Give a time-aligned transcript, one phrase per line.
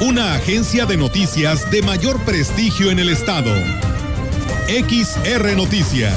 [0.00, 3.52] Una agencia de noticias de mayor prestigio en el estado.
[4.68, 6.16] XR Noticias.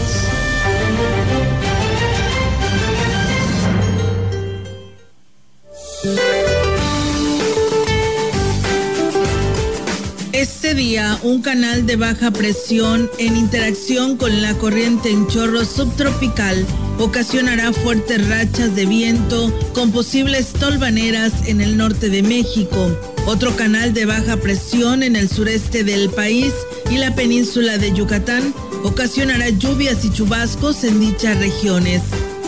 [10.32, 16.68] Este día, un canal de baja presión en interacción con la corriente en chorro subtropical
[17.02, 22.96] ocasionará fuertes rachas de viento con posibles tolvaneras en el norte de México.
[23.26, 26.54] Otro canal de baja presión en el sureste del país
[26.92, 28.54] y la península de Yucatán
[28.84, 32.04] ocasionará lluvias y chubascos en dichas regiones.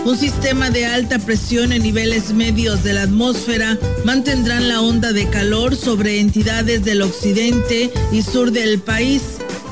[0.05, 5.29] Un sistema de alta presión en niveles medios de la atmósfera mantendrán la onda de
[5.29, 9.21] calor sobre entidades del occidente y sur del país,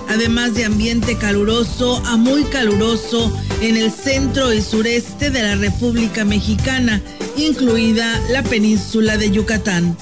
[0.10, 3.32] además de ambiente caluroso a muy caluroso
[3.62, 7.02] en el centro y sureste de la República Mexicana,
[7.38, 9.96] incluida la península de Yucatán.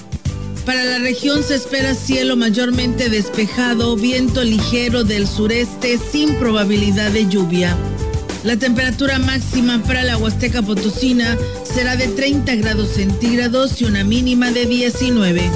[0.66, 7.28] Para la región se espera cielo mayormente despejado, viento ligero del sureste sin probabilidad de
[7.28, 7.76] lluvia.
[8.44, 14.52] La temperatura máxima para la Huasteca Potosina será de 30 grados centígrados y una mínima
[14.52, 15.52] de 19.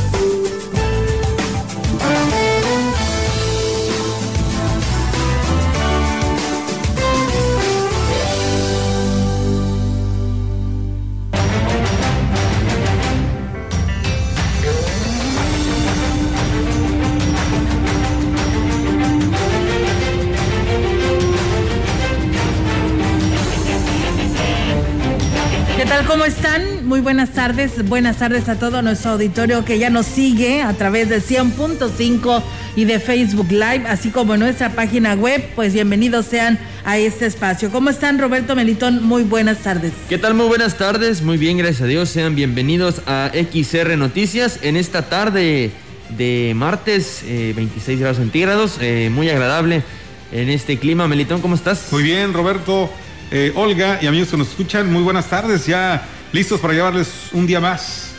[27.03, 27.88] Buenas tardes.
[27.88, 32.41] Buenas tardes a todo nuestro auditorio que ya nos sigue a través de 100.5
[32.78, 35.44] y de Facebook Live, así como nuestra página web.
[35.53, 37.69] Pues bienvenidos sean a este espacio.
[37.72, 39.03] ¿Cómo están, Roberto Melitón?
[39.03, 39.92] Muy buenas tardes.
[40.08, 40.34] ¿Qué tal?
[40.34, 41.22] Muy buenas tardes.
[41.22, 42.09] Muy bien, gracias a Dios.
[42.09, 45.72] Sean bienvenidos a XR Noticias en esta tarde
[46.18, 48.78] de martes, 26 eh, grados centígrados.
[48.80, 49.84] Eh, muy agradable
[50.31, 51.08] en este clima.
[51.09, 51.92] Melitón, ¿cómo estás?
[51.92, 52.90] Muy bien, Roberto.
[53.30, 57.47] Eh, Olga y amigos que nos escuchan, muy buenas tardes, ya listos para llevarles un
[57.47, 58.09] día más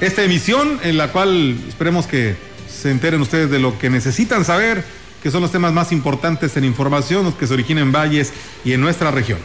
[0.00, 2.34] esta emisión en la cual esperemos que
[2.68, 4.84] se enteren ustedes de lo que necesitan saber,
[5.22, 8.32] que son los temas más importantes en información, los que se originan en valles
[8.64, 9.38] y en nuestra región.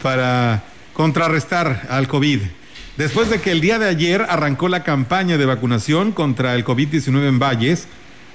[0.02, 0.64] para
[0.94, 2.40] contrarrestar al COVID.
[2.96, 7.28] Después de que el día de ayer arrancó la campaña de vacunación contra el COVID-19
[7.28, 7.86] en Valles,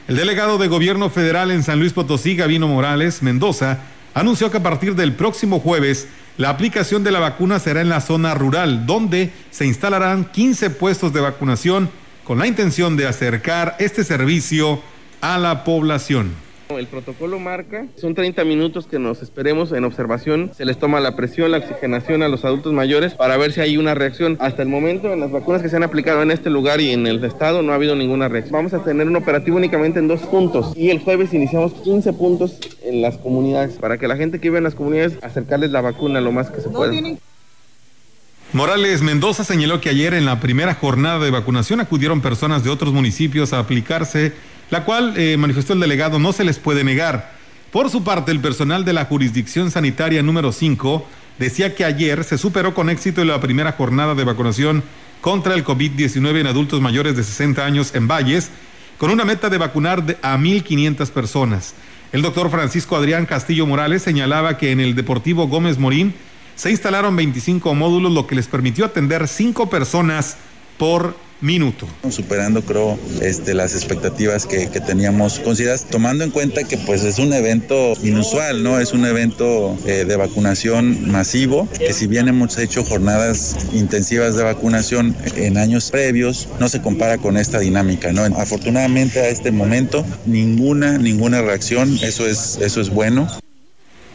[0.07, 3.80] El delegado de Gobierno Federal en San Luis Potosí, Gavino Morales Mendoza,
[4.13, 6.07] anunció que a partir del próximo jueves
[6.38, 11.12] la aplicación de la vacuna será en la zona rural, donde se instalarán 15 puestos
[11.12, 11.89] de vacunación
[12.24, 14.81] con la intención de acercar este servicio
[15.19, 16.46] a la población.
[16.69, 21.15] El protocolo marca, son 30 minutos que nos esperemos en observación, se les toma la
[21.15, 24.37] presión, la oxigenación a los adultos mayores para ver si hay una reacción.
[24.41, 27.07] Hasta el momento en las vacunas que se han aplicado en este lugar y en
[27.07, 28.53] el estado no ha habido ninguna reacción.
[28.53, 32.59] Vamos a tener un operativo únicamente en dos puntos y el jueves iniciamos 15 puntos
[32.83, 36.19] en las comunidades para que la gente que vive en las comunidades acercarles la vacuna
[36.19, 36.93] lo más que se pueda.
[38.53, 42.93] Morales Mendoza señaló que ayer en la primera jornada de vacunación acudieron personas de otros
[42.93, 44.33] municipios a aplicarse
[44.69, 47.31] la cual eh, manifestó el delegado no se les puede negar.
[47.71, 52.37] Por su parte, el personal de la jurisdicción sanitaria número 5 decía que ayer se
[52.37, 54.83] superó con éxito la primera jornada de vacunación
[55.21, 58.49] contra el COVID-19 en adultos mayores de 60 años en Valles,
[58.97, 61.73] con una meta de vacunar a 1.500 personas.
[62.11, 66.13] El doctor Francisco Adrián Castillo Morales señalaba que en el Deportivo Gómez Morín
[66.55, 70.37] se instalaron 25 módulos, lo que les permitió atender 5 personas
[70.77, 71.88] por minuto.
[72.10, 77.34] Superando, creo, este, las expectativas que, teníamos consideradas, tomando en cuenta que pues es un
[77.34, 78.80] evento inusual, ¿no?
[78.80, 84.44] Es un evento eh, de vacunación masivo, que si bien hemos hecho jornadas intensivas de
[84.44, 88.24] vacunación en años previos, no se compara con esta dinámica, ¿no?
[88.39, 93.28] Afortunadamente a este momento, ninguna, ninguna reacción, eso es, eso es bueno.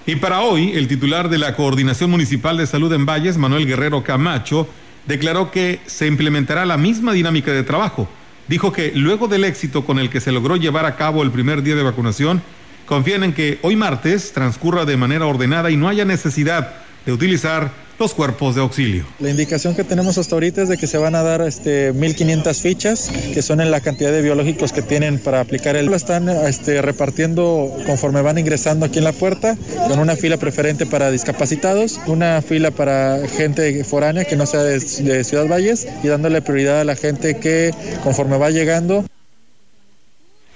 [0.05, 4.03] Y para hoy, el titular de la Coordinación Municipal de Salud en Valles, Manuel Guerrero
[4.03, 4.67] Camacho,
[5.07, 8.09] declaró que se implementará la misma dinámica de trabajo.
[8.49, 11.63] Dijo que luego del éxito con el que se logró llevar a cabo el primer
[11.63, 12.43] día de vacunación,
[12.87, 16.75] confían en que hoy martes transcurra de manera ordenada y no haya necesidad
[17.07, 17.71] de utilizar
[18.03, 19.07] los cuerpos de auxilio.
[19.21, 22.61] La indicación que tenemos hasta ahorita es de que se van a dar este, 1.500
[22.61, 25.87] fichas, que son en la cantidad de biológicos que tienen para aplicar el...
[25.87, 29.57] Lo están este, repartiendo conforme van ingresando aquí en la puerta,
[29.87, 34.81] con una fila preferente para discapacitados, una fila para gente foránea que no sea de,
[35.23, 37.71] Ciudad Valles y dándole prioridad a la gente que
[38.03, 39.07] conforme va llegando.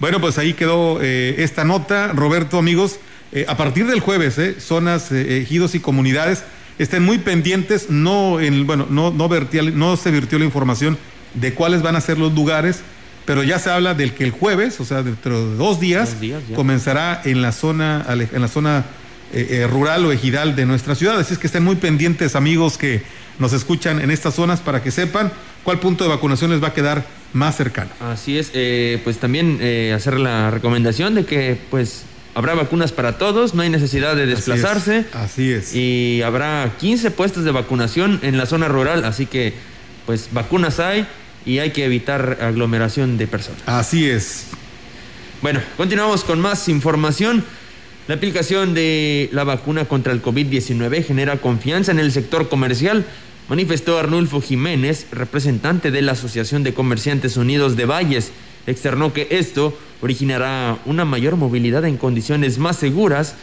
[0.00, 2.08] Bueno, pues ahí quedó eh, esta nota.
[2.08, 2.98] Roberto, amigos,
[3.31, 6.43] eh, a partir del jueves, eh, zonas, ejidos y comunidades
[6.78, 10.99] estén muy pendientes, no, en, bueno, no, no, no se virtió la información
[11.34, 12.81] de cuáles van a ser los lugares,
[13.25, 16.17] pero ya se habla del que el jueves, o sea, dentro de dos días,
[16.55, 18.84] comenzará en la zona, en la zona
[19.32, 21.19] eh, eh, rural o ejidal de nuestra ciudad.
[21.19, 23.02] Así es que estén muy pendientes, amigos que
[23.38, 25.32] nos escuchan en estas zonas, para que sepan
[25.64, 27.90] cuál punto de vacunación les va a quedar más cercano.
[28.00, 29.58] Así es, eh, pues también
[29.93, 32.05] hacer la recomendación de que, pues,
[32.37, 35.06] Habrá vacunas para todos, no hay necesidad de desplazarse.
[35.15, 35.75] Así es.
[35.75, 39.55] Y habrá 15 puestos de vacunación en la zona rural, así que
[40.05, 41.06] pues vacunas hay
[41.47, 43.62] y hay que evitar aglomeración de personas.
[43.65, 44.49] Así es.
[45.41, 47.43] Bueno, continuamos con más información.
[48.06, 53.06] La aplicación de la vacuna contra el COVID-19 genera confianza en el sector comercial,
[53.49, 58.31] manifestó Arnulfo Jiménez, representante de la Asociación de Comerciantes Unidos de Valles.
[58.67, 63.35] Externó que esto originará una mayor movilidad en condiciones más seguras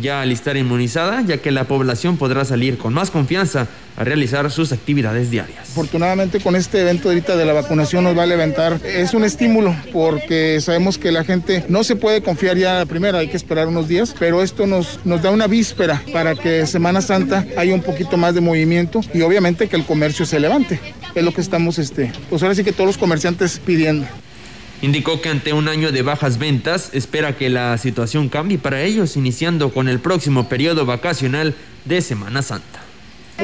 [0.00, 4.50] ya al estar inmunizada, ya que la población podrá salir con más confianza a realizar
[4.50, 5.70] sus actividades diarias.
[5.70, 9.74] Afortunadamente con este evento ahorita de la vacunación nos va a levantar, es un estímulo
[9.92, 13.36] porque sabemos que la gente no se puede confiar ya a la primera, hay que
[13.36, 17.74] esperar unos días, pero esto nos, nos da una víspera para que Semana Santa haya
[17.74, 20.80] un poquito más de movimiento y obviamente que el comercio se levante.
[21.14, 24.06] Es lo que estamos, este, pues ahora sí que todos los comerciantes pidiendo.
[24.82, 29.16] Indicó que ante un año de bajas ventas espera que la situación cambie para ellos,
[29.16, 32.80] iniciando con el próximo periodo vacacional de Semana Santa.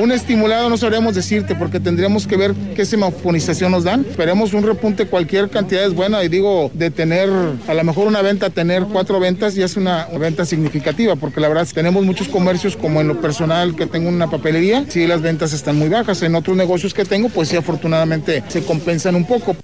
[0.00, 4.04] Un estimulado no sabríamos decirte porque tendríamos que ver qué semafonización nos dan.
[4.08, 7.30] Esperemos un repunte, cualquier cantidad es buena y digo, de tener
[7.66, 11.48] a lo mejor una venta, tener cuatro ventas ya es una venta significativa porque la
[11.48, 15.54] verdad tenemos muchos comercios como en lo personal que tengo una papelería, sí las ventas
[15.54, 16.22] están muy bajas.
[16.22, 19.56] En otros negocios que tengo pues sí afortunadamente se compensan un poco.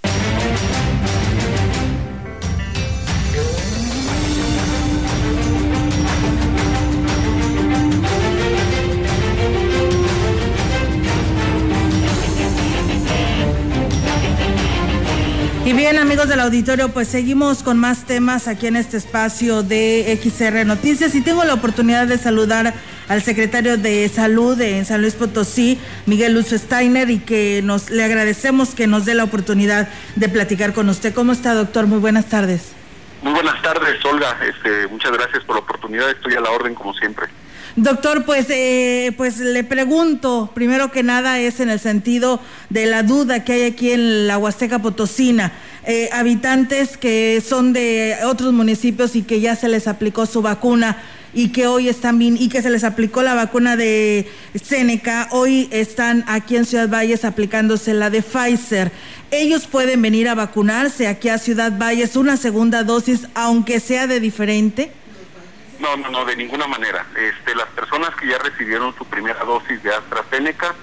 [16.02, 21.14] Amigos del auditorio, pues seguimos con más temas aquí en este espacio de XR Noticias
[21.14, 22.74] y tengo la oportunidad de saludar
[23.08, 28.02] al secretario de Salud en San Luis Potosí, Miguel Luz Steiner, y que nos le
[28.02, 31.14] agradecemos que nos dé la oportunidad de platicar con usted.
[31.14, 31.86] ¿Cómo está, doctor?
[31.86, 32.72] Muy buenas tardes.
[33.22, 34.36] Muy buenas tardes, Olga.
[34.44, 36.10] Este, muchas gracias por la oportunidad.
[36.10, 37.28] Estoy a la orden como siempre.
[37.76, 43.02] Doctor, pues, eh, pues le pregunto, primero que nada es en el sentido de la
[43.02, 45.52] duda que hay aquí en la Huasteca Potosina.
[45.84, 51.02] Eh, habitantes que son de otros municipios y que ya se les aplicó su vacuna
[51.34, 55.68] y que hoy están bien y que se les aplicó la vacuna de Seneca, hoy
[55.72, 58.92] están aquí en Ciudad Valles aplicándose la de Pfizer.
[59.30, 64.20] Ellos pueden venir a vacunarse aquí a Ciudad Valles una segunda dosis, aunque sea de
[64.20, 64.92] diferente.
[65.80, 67.06] No, no, no, de ninguna manera.
[67.16, 70.76] Este, las personas que ya recibieron su primera dosis de AstraZeneca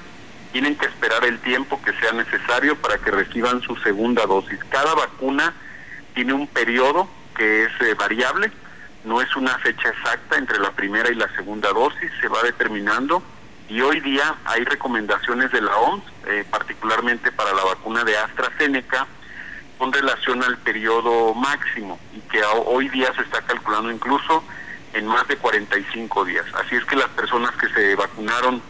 [0.51, 4.59] tienen que esperar el tiempo que sea necesario para que reciban su segunda dosis.
[4.69, 5.53] Cada vacuna
[6.13, 8.51] tiene un periodo que es eh, variable
[9.03, 13.23] no es una fecha exacta entre la primera y la segunda dosis, se va determinando
[13.67, 19.07] y hoy día hay recomendaciones de la OMS, eh, particularmente para la vacuna de AstraZeneca,
[19.77, 24.43] con relación al periodo máximo y que hoy día se está calculando incluso
[24.93, 26.45] en más de 45 días.
[26.55, 28.61] Así es que las personas que se vacunaron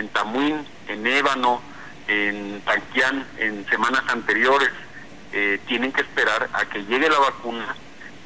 [0.00, 1.60] en Tamuín, en Ébano,
[2.08, 4.70] en Tanquián, en semanas anteriores,
[5.32, 7.76] eh, tienen que esperar a que llegue la vacuna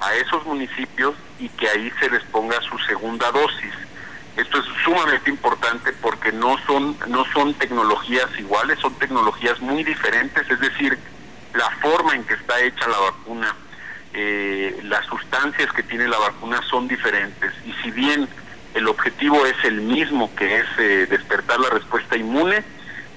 [0.00, 3.74] a esos municipios y que ahí se les ponga su segunda dosis.
[4.36, 10.48] Esto es sumamente importante porque no son, no son tecnologías iguales, son tecnologías muy diferentes,
[10.50, 10.98] es decir,
[11.54, 13.54] la forma en que está hecha la vacuna,
[14.12, 17.52] eh, las sustancias que tiene la vacuna son diferentes.
[17.64, 18.28] Y si bien
[18.74, 22.62] el objetivo es el mismo, que es eh, despertar la respuesta inmune,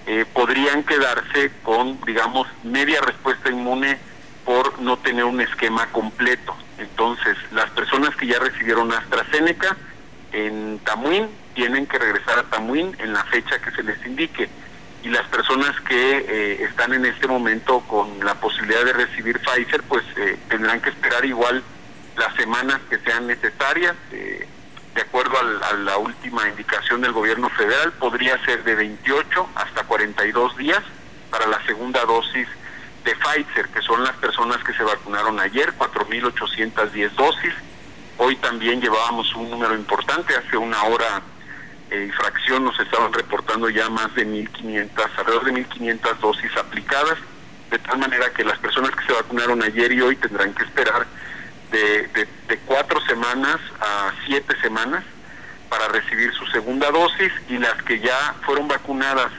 [0.05, 3.97] eh, podrían quedarse con, digamos, media respuesta inmune
[4.45, 6.55] por no tener un esquema completo.
[6.77, 9.75] Entonces, las personas que ya recibieron AstraZeneca
[10.31, 14.47] en Tamuín tienen que regresar a Tamuín en la fecha que se les indique.
[15.03, 19.81] Y las personas que eh, están en este momento con la posibilidad de recibir Pfizer,
[19.83, 20.03] pues
[20.49, 21.63] tendrán que esperar igual
[22.17, 23.95] las semanas que sean necesarias.
[24.11, 24.47] Eh,
[24.97, 30.57] de acuerdo a la última indicación del gobierno federal, podría ser de 28 hasta 42
[30.57, 30.81] días
[31.29, 32.47] para la segunda dosis
[33.05, 37.53] de Pfizer, que son las personas que se vacunaron ayer, 4.810 dosis.
[38.17, 41.21] Hoy también llevábamos un número importante, hace una hora
[41.91, 47.19] eh, y fracción nos estaban reportando ya más de 1.500, alrededor de 1.500 dosis aplicadas,
[47.69, 51.05] de tal manera que las personas que se vacunaron ayer y hoy tendrán que esperar
[51.71, 52.27] de,
[52.65, 55.03] cuatro semanas a siete semanas
[55.69, 59.31] para recibir su segunda dosis y las que ya fueron vacunadas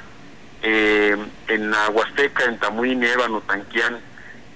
[0.62, 1.16] eh,
[1.46, 3.98] en la Huasteca, en Tamuín, Ébano, Tanquián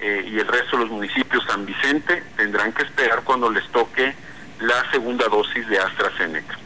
[0.00, 4.14] eh, y el resto de los municipios, San Vicente, tendrán que esperar cuando les toque
[4.60, 6.58] la segunda dosis de AstraZeneca.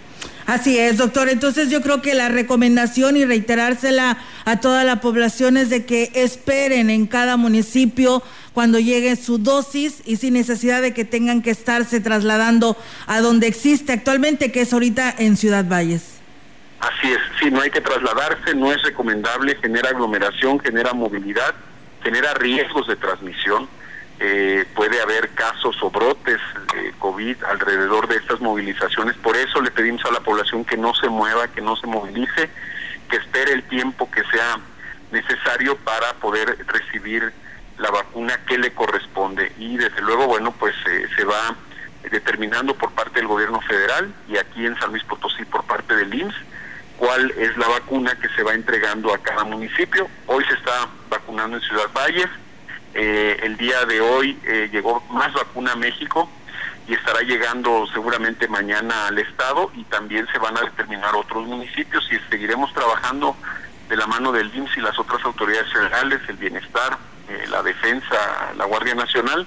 [0.47, 1.29] Así es, doctor.
[1.29, 6.13] Entonces yo creo que la recomendación y reiterársela a toda la población es de que
[6.15, 8.23] esperen en cada municipio
[8.55, 12.77] cuando llegue su dosis y sin necesidad de que tengan que estarse trasladando
[13.07, 16.21] a donde existe actualmente, que es ahorita en Ciudad Valles.
[16.79, 21.55] Así es, sí, no hay que trasladarse, no es recomendable, genera aglomeración, genera movilidad,
[22.03, 23.69] genera riesgos de transmisión.
[24.19, 26.41] Eh, puede haber casos o brotes
[26.75, 29.15] de COVID alrededor de estas movilizaciones.
[29.17, 32.49] Por eso le pedimos a la población que no se mueva, que no se movilice,
[33.11, 34.59] que espere el tiempo que sea
[35.13, 37.33] necesario para poder recibir
[37.79, 39.53] la vacuna que le corresponde.
[39.59, 41.55] Y desde luego, bueno, pues eh, se va
[42.11, 46.15] determinando por parte del gobierno federal y aquí en San Luis Potosí por parte del
[46.15, 46.37] IMSS
[46.97, 50.09] cuál es la vacuna que se va entregando a cada municipio.
[50.27, 52.29] Hoy se está vacunando en Ciudad Valles.
[52.99, 56.31] Eh, el día de hoy eh, llegó más vacuna a México
[56.89, 62.09] y estará llegando seguramente mañana al estado y también se van a determinar otros municipios
[62.11, 63.37] y seguiremos trabajando
[63.91, 66.97] de la mano del IMSS y las otras autoridades federales, el bienestar,
[67.29, 69.47] eh, la defensa, la Guardia Nacional,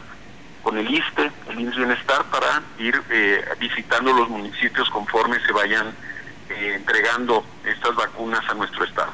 [0.62, 3.02] con el ISTE, el IMSS Bienestar, para ir
[3.60, 5.92] visitando los municipios conforme se vayan
[6.50, 9.12] eh, entregando estas vacunas a nuestro estado.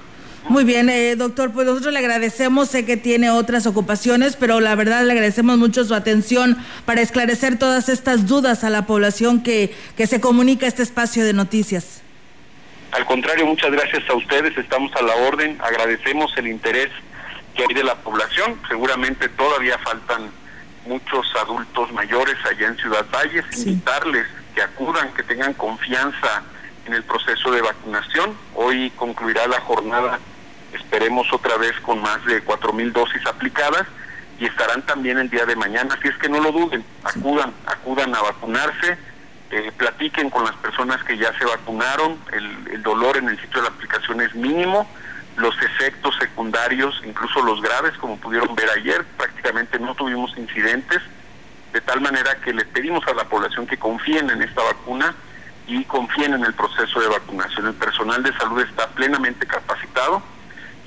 [0.48, 4.76] Muy bien, eh, doctor, pues nosotros le agradecemos, sé que tiene otras ocupaciones, pero la
[4.76, 9.76] verdad le agradecemos mucho su atención para esclarecer todas estas dudas a la población que,
[9.98, 12.02] que se comunica este espacio de noticias.
[12.92, 16.90] Al contrario, muchas gracias a ustedes, estamos a la orden, agradecemos el interés
[17.56, 20.30] que hay de la población, seguramente todavía faltan
[20.86, 26.44] muchos adultos mayores allá en Ciudad Valles, invitarles que acudan, que tengan confianza
[26.86, 28.36] en el proceso de vacunación.
[28.54, 30.20] Hoy concluirá la jornada,
[30.76, 33.86] esperemos otra vez con más de cuatro mil dosis aplicadas
[34.40, 35.96] y estarán también el día de mañana.
[35.98, 38.98] Así es que no lo duden, acudan, acudan a vacunarse,
[39.52, 43.62] eh, platiquen con las personas que ya se vacunaron, el, el dolor en el sitio
[43.62, 44.88] de la aplicación es mínimo,
[45.38, 51.02] los efectos secundarios, incluso los graves, como pudieron ver ayer, prácticamente no tuvimos incidentes,
[51.74, 55.14] de tal manera que les pedimos a la población que confíen en esta vacuna
[55.68, 57.68] y confíen en el proceso de vacunación.
[57.68, 60.22] El personal de salud está plenamente capacitado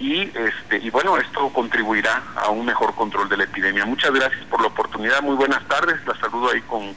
[0.00, 4.44] y este y bueno esto contribuirá a un mejor control de la epidemia muchas gracias
[4.44, 6.94] por la oportunidad muy buenas tardes la saludo ahí con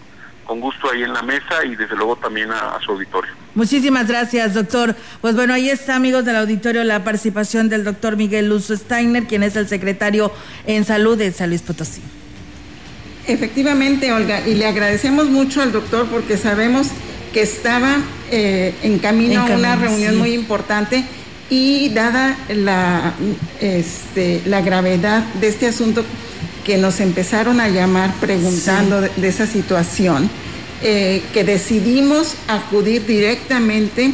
[0.51, 3.31] con gusto ahí en la mesa y desde luego también a, su auditorio.
[3.55, 4.98] Muchísimas gracias, doctor.
[5.22, 9.43] Pues bueno, ahí está, amigos del auditorio, la participación del doctor Miguel Luz Steiner, quien
[9.43, 10.29] es el secretario
[10.67, 12.01] en salud de San Luis Potosí.
[13.27, 16.88] Efectivamente, Olga, y le agradecemos mucho al doctor porque sabemos
[17.31, 21.05] que estaba eh, en, camino a una reunión muy importante
[21.51, 23.13] y dada la,
[23.60, 26.05] este, la gravedad de este asunto
[26.63, 30.29] que nos empezaron a llamar preguntando de, esa situación,
[30.81, 34.13] eh, que decidimos acudir directamente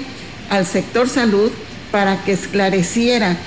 [0.49, 1.51] al sector salud
[1.91, 3.37] para que esclareciera.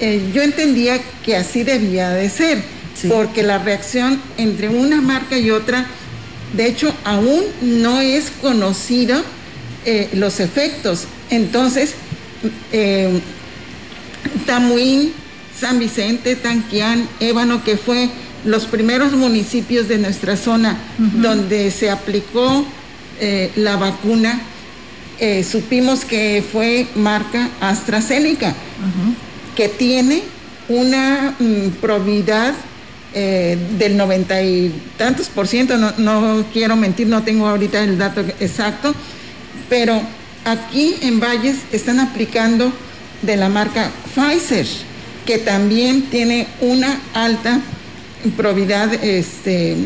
[0.00, 2.62] Eh, yo entendía que así debía de ser,
[3.06, 5.86] porque la reacción entre una marca y otra,
[6.54, 9.22] de hecho, aún no es conocido
[9.84, 11.04] eh, los efectos.
[11.28, 11.94] Entonces,
[14.46, 15.12] Tamuín,
[15.58, 18.10] San Vicente, Tanquián, Ébano, que fue
[18.44, 22.64] los primeros municipios de nuestra zona donde se aplicó
[23.20, 24.40] eh, la vacuna,
[25.18, 28.54] eh, supimos que fue marca AstraZeneca,
[29.54, 30.22] que tiene
[30.68, 32.54] una mm, probabilidad
[33.14, 37.96] eh, del noventa y tantos por ciento, no, no quiero mentir, no tengo ahorita el
[37.96, 38.94] dato exacto,
[39.70, 40.02] pero
[40.46, 42.72] aquí en Valles están aplicando
[43.20, 44.66] de la marca Pfizer,
[45.26, 47.60] que también tiene una alta
[48.36, 49.76] probidad este,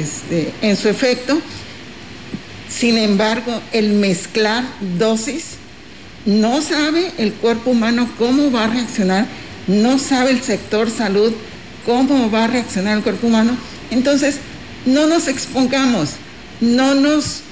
[0.00, 1.38] este, en su efecto.
[2.70, 4.64] Sin embargo, el mezclar
[4.96, 5.56] dosis,
[6.24, 9.26] no sabe el cuerpo humano cómo va a reaccionar,
[9.66, 11.32] no sabe el sector salud
[11.84, 13.56] cómo va a reaccionar el cuerpo humano.
[13.90, 14.36] Entonces,
[14.84, 16.10] no nos expongamos,
[16.60, 17.42] no nos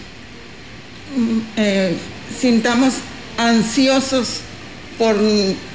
[1.17, 1.97] mm, eh,
[2.41, 2.95] sintamos
[3.39, 4.41] ansiosos
[4.99, 5.17] por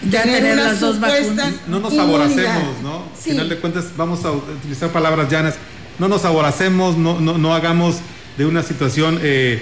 [0.10, 1.54] ya tener, las dos vacunas.
[1.68, 3.04] No nos aboracemos, ¿no?
[3.16, 5.56] Al final de cuentas, vamos a utilizar palabras llanas.
[5.98, 7.98] No nos aboracemos, no, no, no hagamos
[8.38, 9.62] de una situación, eh,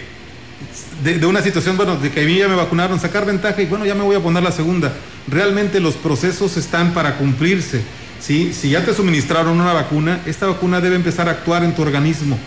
[1.03, 3.85] de, una situación, bueno, de que a mí ya me vacunaron, sacar ventaja y bueno,
[3.85, 4.93] ya me voy a poner la segunda.
[5.27, 7.81] Realmente los procesos están para cumplirse.
[8.21, 8.53] ¿sí?
[8.53, 12.37] Si ya te suministraron una vacuna, esta vacuna debe empezar a actuar en tu organismo.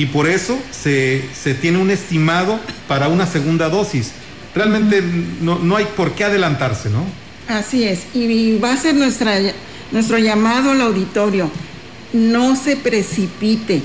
[0.00, 2.58] Y por eso se, se tiene un estimado
[2.88, 4.12] para una segunda dosis
[4.54, 5.02] realmente
[5.40, 7.04] no, no hay por qué adelantarse, ¿no?
[7.48, 11.50] Así es, y va a ser nuestro llamado al auditorio.
[12.12, 13.82] No se precipite,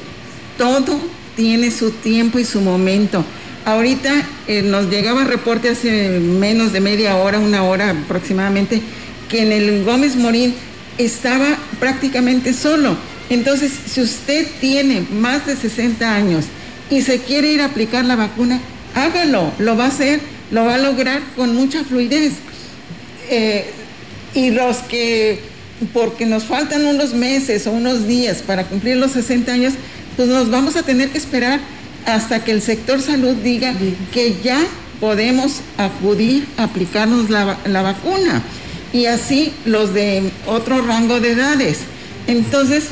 [0.58, 1.00] todo
[1.36, 3.24] tiene su tiempo y su momento.
[3.66, 4.12] Ahorita
[4.48, 8.82] eh, nos llegaba reporte hace menos de media hora, una hora aproximadamente,
[9.30, 10.54] que en el Gómez Morín
[11.00, 12.96] estaba prácticamente solo.
[13.30, 16.46] Entonces, si usted tiene más de 60 años
[16.90, 18.60] y se quiere ir a aplicar la vacuna,
[18.94, 20.20] hágalo, lo va a hacer
[20.52, 22.34] lo va a lograr con mucha fluidez.
[23.30, 23.66] Eh,
[24.34, 25.40] y los que,
[25.94, 29.74] porque nos faltan unos meses o unos días para cumplir los 60 años,
[30.16, 31.60] pues nos vamos a tener que esperar
[32.06, 33.74] hasta que el sector salud diga
[34.14, 34.60] que ya
[35.00, 38.44] podemos acudir a aplicarnos la, la vacuna.
[38.94, 41.80] Y así los de otro rango de edades.
[42.28, 42.86] Entonces,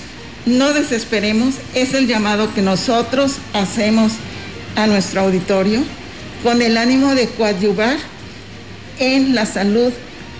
[0.45, 4.13] no desesperemos, es el llamado que nosotros hacemos
[4.75, 5.81] a nuestro auditorio
[6.43, 7.97] con el ánimo de coadyuvar
[8.99, 9.91] en la salud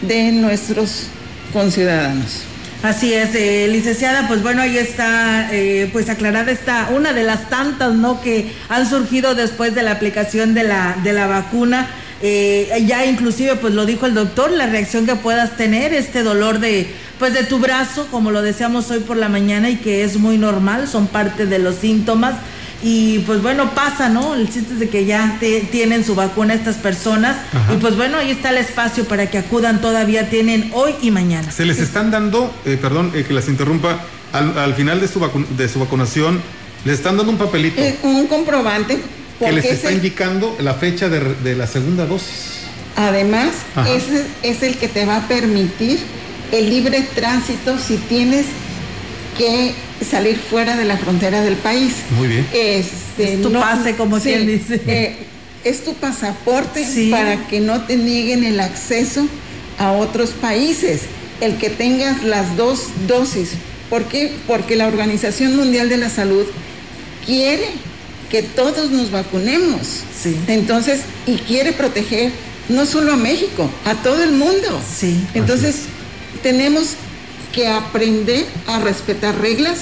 [0.02, 1.08] de nuestros
[1.54, 2.44] conciudadanos.
[2.84, 7.50] Así es, eh, licenciada, pues bueno, ahí está, eh, pues aclarada está una de las
[7.50, 8.22] tantas, ¿no?
[8.22, 11.88] Que han surgido después de la aplicación de la, de la vacuna.
[12.26, 16.60] Eh, ya inclusive, pues lo dijo el doctor, la reacción que puedas tener, este dolor
[16.60, 16.88] de,
[17.20, 20.38] pues de tu brazo, como lo deseamos hoy por la mañana y que es muy
[20.38, 22.36] normal, son parte de los síntomas
[22.82, 24.36] y pues bueno, pasa, ¿no?
[24.36, 25.38] El chiste es de que ya
[25.70, 27.36] tienen su vacuna estas personas
[27.74, 31.52] y pues bueno, ahí está el espacio para que acudan, todavía tienen hoy y mañana.
[31.52, 34.00] Se les están dando, eh, perdón eh, que las interrumpa,
[34.32, 35.20] al, final de su,
[35.58, 36.42] de su vacunación,
[36.86, 37.82] les están dando un papelito.
[37.82, 39.00] Eh, un comprobante.
[39.46, 42.62] Que les está indicando la fecha de, la segunda dosis.
[42.96, 43.50] Además,
[43.88, 46.00] ese es el que te va a permitir
[46.52, 48.46] el libre tránsito si tienes
[49.38, 51.94] que salir fuera de la frontera del país.
[52.12, 52.48] Muy bien.
[52.54, 54.82] Este, es tu pase, como quien dice.
[54.86, 55.16] Eh,
[55.64, 59.28] es tu pasaporte para que no te nieguen el acceso
[59.80, 61.02] a otros países,
[61.42, 63.52] el que tengas las dos dosis.
[63.90, 64.34] ¿Por qué?
[64.48, 66.46] Porque la Organización Mundial de la Salud
[67.26, 67.68] quiere
[68.34, 70.02] que todos nos vacunemos.
[70.12, 70.36] Sí.
[70.48, 72.32] Entonces, y quiere proteger
[72.68, 74.82] no solo a México, a todo el mundo.
[74.84, 75.24] Sí.
[75.36, 75.84] Entonces,
[76.42, 76.96] tenemos
[77.52, 79.82] que aprender a respetar reglas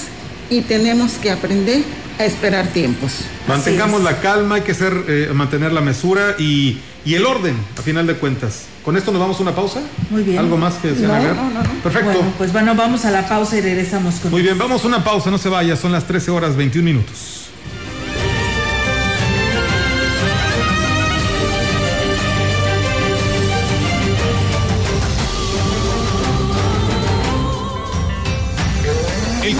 [0.50, 1.82] y tenemos que aprender
[2.18, 3.20] a esperar tiempos.
[3.48, 7.82] Mantengamos la calma, hay que ser, eh, mantener la mesura y y el orden, a
[7.82, 8.66] final de cuentas.
[8.84, 9.80] Con esto nos vamos a una pausa.
[10.10, 10.38] Muy bien.
[10.38, 11.36] ¿Algo más que desean no, agregar?
[11.36, 11.82] No, no, no.
[11.82, 12.12] Perfecto.
[12.12, 15.02] Bueno, pues bueno, vamos a la pausa y regresamos con Muy bien, vamos a una
[15.02, 17.41] pausa, no se vaya, son las 13 horas 21 minutos.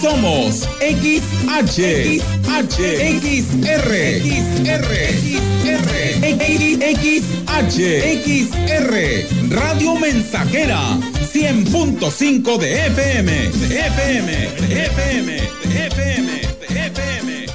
[0.00, 2.78] Somos XH, XH,
[3.20, 4.92] XR, XR,
[6.96, 7.66] XR,
[8.22, 8.94] XR,
[9.50, 10.80] Radio Mensajera,
[11.32, 14.32] 100.5 de FM, de FM,
[14.68, 15.32] de FM,
[15.64, 16.32] de FM,
[16.68, 17.46] de FM.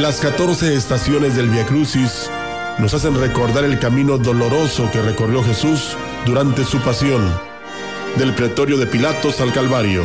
[0.00, 2.30] Las 14 estaciones del Via Crucis
[2.78, 7.28] nos hacen recordar el camino doloroso que recorrió Jesús durante su pasión,
[8.16, 10.04] del pretorio de Pilatos al Calvario.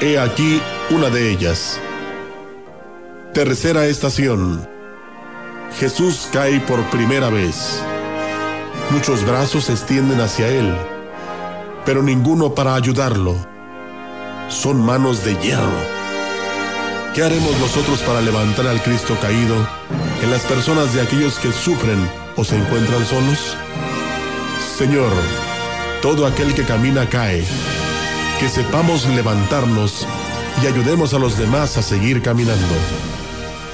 [0.00, 1.78] He aquí una de ellas.
[3.32, 4.68] Tercera estación.
[5.78, 7.82] Jesús cae por primera vez.
[8.90, 10.74] Muchos brazos se extienden hacia él,
[11.84, 13.34] pero ninguno para ayudarlo.
[14.48, 15.93] Son manos de hierro.
[17.14, 19.54] ¿Qué haremos nosotros para levantar al Cristo caído
[20.20, 23.56] en las personas de aquellos que sufren o se encuentran solos?
[24.76, 25.12] Señor,
[26.02, 27.44] todo aquel que camina cae.
[28.40, 30.08] Que sepamos levantarnos
[30.60, 32.74] y ayudemos a los demás a seguir caminando.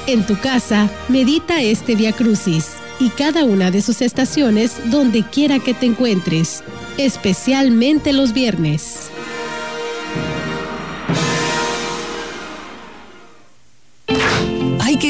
[0.07, 5.61] En tu casa, medita este Via Crucis y cada una de sus estaciones donde quiera
[5.61, 6.62] que te encuentres,
[6.98, 9.11] especialmente los viernes.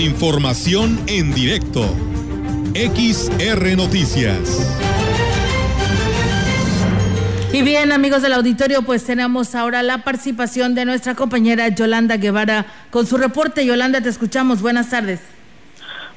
[0.00, 1.94] Información en directo.
[2.74, 4.66] XR Noticias.
[7.52, 12.64] Y bien, amigos del auditorio, pues tenemos ahora la participación de nuestra compañera Yolanda Guevara
[12.90, 13.66] con su reporte.
[13.66, 14.62] Yolanda, te escuchamos.
[14.62, 15.20] Buenas tardes.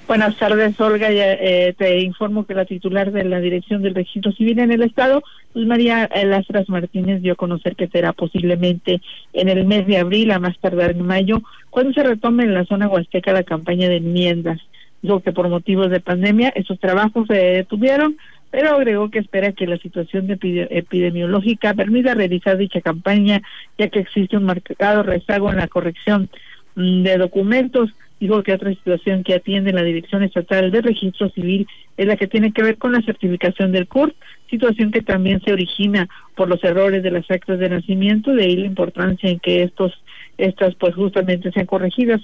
[0.05, 1.07] Buenas tardes, Olga.
[1.09, 5.23] Eh, te informo que la titular de la Dirección del Registro Civil en el Estado,
[5.53, 10.31] Luz María Lastras Martínez, dio a conocer que será posiblemente en el mes de abril,
[10.31, 13.97] a más tardar en mayo, cuando se retome en la zona huasteca la campaña de
[13.97, 14.59] enmiendas.
[15.01, 18.17] Dijo que por motivos de pandemia esos trabajos se detuvieron,
[18.51, 23.41] pero agregó que espera que la situación epidemiológica permita realizar dicha campaña,
[23.77, 26.29] ya que existe un marcado rezago en la corrección
[26.75, 27.89] mm, de documentos
[28.23, 32.27] dijo que otra situación que atiende la Dirección Estatal de Registro Civil es la que
[32.27, 34.15] tiene que ver con la certificación del CURT,
[34.49, 38.55] situación que también se origina por los errores de las actas de nacimiento, de ahí
[38.55, 40.01] la importancia en que estos
[40.37, 42.21] estas pues justamente sean corregidas.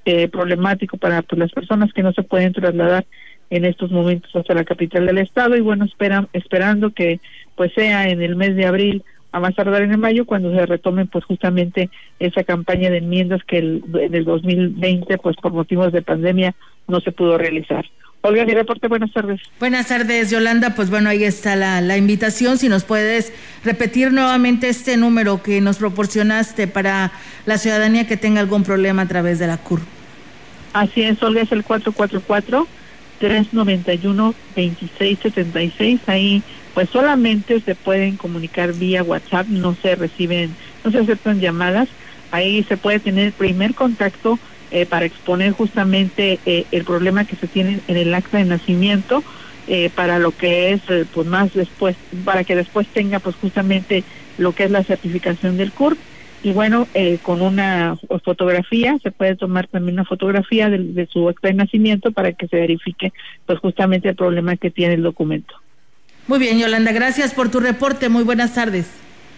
[0.04, 3.06] eh, problemático para pues, las personas que no se pueden trasladar
[3.50, 7.20] en estos momentos hasta la capital del estado y bueno esperan esperando que
[7.56, 9.02] pues sea en el mes de abril
[9.34, 13.42] a más tardar en el mayo cuando se retome pues justamente esa campaña de enmiendas
[13.42, 16.54] que en el 2020 pues por motivos de pandemia
[16.86, 17.84] no se pudo realizar.
[18.20, 19.40] Olga, mi reporte, buenas tardes.
[19.58, 20.76] Buenas tardes, Yolanda.
[20.76, 22.58] Pues bueno, ahí está la, la invitación.
[22.58, 23.32] Si nos puedes
[23.64, 27.10] repetir nuevamente este número que nos proporcionaste para
[27.44, 29.80] la ciudadanía que tenga algún problema a través de la CUR.
[30.74, 31.64] Así es, Olga, es el
[33.20, 35.98] 444-391-2676.
[36.06, 36.40] Ahí
[36.74, 41.88] pues solamente se pueden comunicar vía WhatsApp, no se reciben, no se aceptan llamadas.
[42.30, 47.46] Ahí se puede tener primer contacto eh, para exponer justamente eh, el problema que se
[47.46, 49.24] tiene en el acta de nacimiento
[49.68, 50.82] eh, para lo que es
[51.12, 54.04] pues más después para que después tenga pues justamente
[54.36, 56.00] lo que es la certificación del CURP
[56.42, 56.90] y bueno
[57.22, 62.10] con una fotografía se puede tomar también una fotografía de, de su acta de nacimiento
[62.10, 63.12] para que se verifique
[63.46, 65.63] pues justamente el problema que tiene el documento.
[66.26, 68.08] Muy bien, Yolanda, gracias por tu reporte.
[68.08, 68.86] Muy buenas tardes.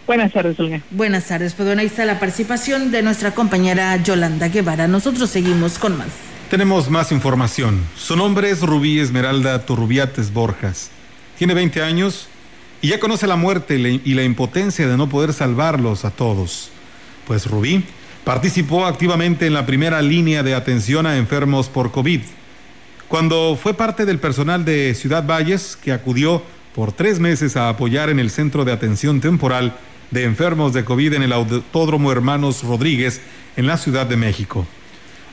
[0.06, 0.80] Buenas tardes, Olga.
[0.92, 1.52] Buenas tardes.
[1.54, 4.86] Pues bueno, ahí está la participación de nuestra compañera Yolanda Guevara.
[4.86, 6.06] Nosotros seguimos con más.
[6.48, 7.80] Tenemos más información.
[7.96, 10.90] Su nombre es Rubí Esmeralda Turrubiates Borjas.
[11.36, 12.28] Tiene 20 años
[12.80, 16.70] y ya conoce la muerte y la impotencia de no poder salvarlos a todos.
[17.26, 17.82] Pues Rubí
[18.22, 22.20] participó activamente en la primera línea de atención a enfermos por COVID.
[23.08, 26.42] Cuando fue parte del personal de Ciudad Valles que acudió
[26.76, 29.74] por tres meses a apoyar en el Centro de Atención Temporal
[30.10, 33.22] de enfermos de COVID en el Autódromo Hermanos Rodríguez
[33.56, 34.66] en la Ciudad de México.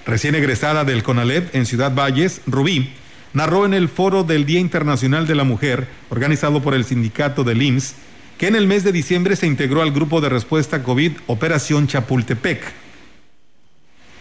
[0.05, 2.91] Recién egresada del CONALEP en Ciudad Valles, Rubí
[3.33, 7.61] narró en el foro del Día Internacional de la Mujer, organizado por el sindicato del
[7.61, 7.95] IMSS,
[8.37, 12.63] que en el mes de diciembre se integró al grupo de respuesta COVID Operación Chapultepec.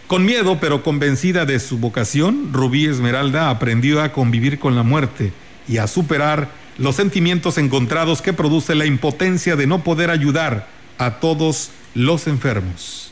[0.07, 5.31] Con miedo pero convencida de su vocación, Rubí Esmeralda aprendió a convivir con la muerte
[5.69, 11.19] y a superar los sentimientos encontrados que produce la impotencia de no poder ayudar a
[11.19, 13.11] todos los enfermos.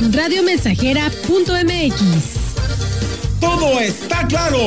[0.00, 2.36] radiomensajera.mx.
[3.40, 4.58] Todo está claro.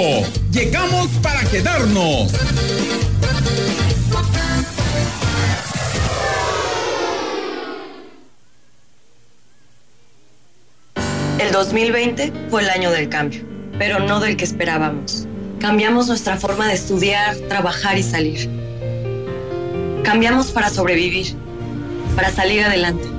[0.51, 2.33] Llegamos para quedarnos.
[11.39, 13.43] El 2020 fue el año del cambio,
[13.77, 15.27] pero no del que esperábamos.
[15.59, 18.49] Cambiamos nuestra forma de estudiar, trabajar y salir.
[20.03, 21.35] Cambiamos para sobrevivir,
[22.15, 23.18] para salir adelante.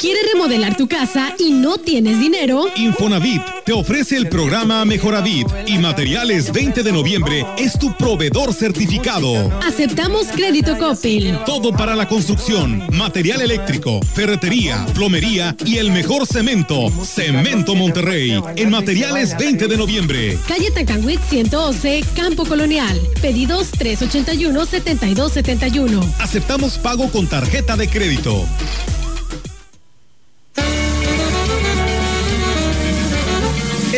[0.00, 2.64] ¿Quieres remodelar tu casa y no tienes dinero?
[2.76, 9.52] Infonavit te ofrece el programa Mejoravit y Materiales 20 de noviembre es tu proveedor certificado.
[9.62, 11.38] Aceptamos crédito Coppel.
[11.44, 16.90] Todo para la construcción, material eléctrico, ferretería, plomería y el mejor cemento.
[17.04, 20.38] Cemento Monterrey en Materiales 20 de noviembre.
[20.48, 22.98] Calle Tacanwitz 111, Campo Colonial.
[23.20, 26.02] Pedidos 381-7271.
[26.18, 28.46] Aceptamos pago con tarjeta de crédito.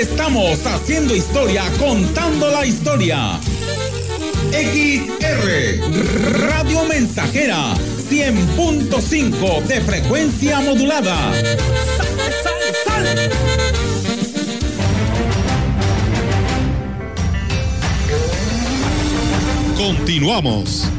[0.02, 3.38] Estamos haciendo historia, contando la historia.
[4.50, 5.78] XR
[6.48, 7.72] Radio Mensajera
[8.10, 11.32] 100.5 de frecuencia modulada.
[11.96, 12.08] ¡Sal,
[12.42, 12.52] sal,
[12.84, 13.30] sal!
[19.76, 20.90] Continuamos.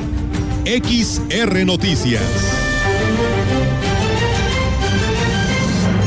[0.63, 2.62] XR Noticias.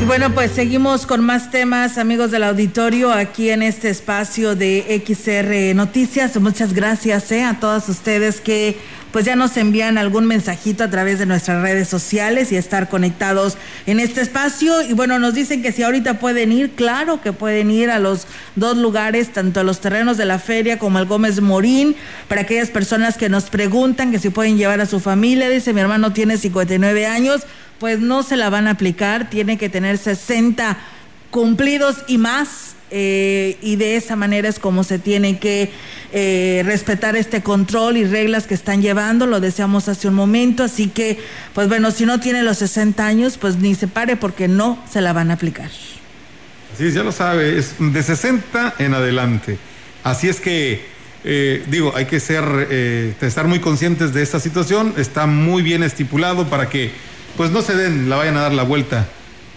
[0.07, 5.75] Bueno, pues seguimos con más temas, amigos del auditorio, aquí en este espacio de XR
[5.75, 6.39] Noticias.
[6.39, 8.77] Muchas gracias eh, a todos ustedes que
[9.11, 13.57] pues ya nos envían algún mensajito a través de nuestras redes sociales y estar conectados
[13.85, 14.81] en este espacio.
[14.81, 18.27] Y bueno, nos dicen que si ahorita pueden ir, claro que pueden ir a los
[18.55, 21.95] dos lugares, tanto a los terrenos de la feria como al Gómez Morín,
[22.29, 25.49] para aquellas personas que nos preguntan que si pueden llevar a su familia.
[25.49, 27.41] Dice, mi hermano tiene 59 años,
[27.79, 30.77] pues no se la van a aplicar, tiene que tener 60
[31.31, 32.75] cumplidos y más.
[32.89, 35.71] eh, y de esa manera es como se tiene que
[36.13, 40.87] eh, respetar este control y reglas que están llevando, lo deseamos hace un momento, así
[40.87, 41.19] que,
[41.53, 45.01] pues bueno, si no tiene los 60 años, pues ni se pare porque no se
[45.01, 45.69] la van a aplicar.
[46.77, 49.57] Sí, ya lo sabe, es de 60 en adelante.
[50.05, 50.85] Así es que,
[51.25, 52.45] eh, digo, hay que ser,
[53.19, 54.93] estar muy conscientes de esta situación.
[54.95, 56.91] Está muy bien estipulado para que,
[57.37, 59.07] pues, no se den, la vayan a dar la vuelta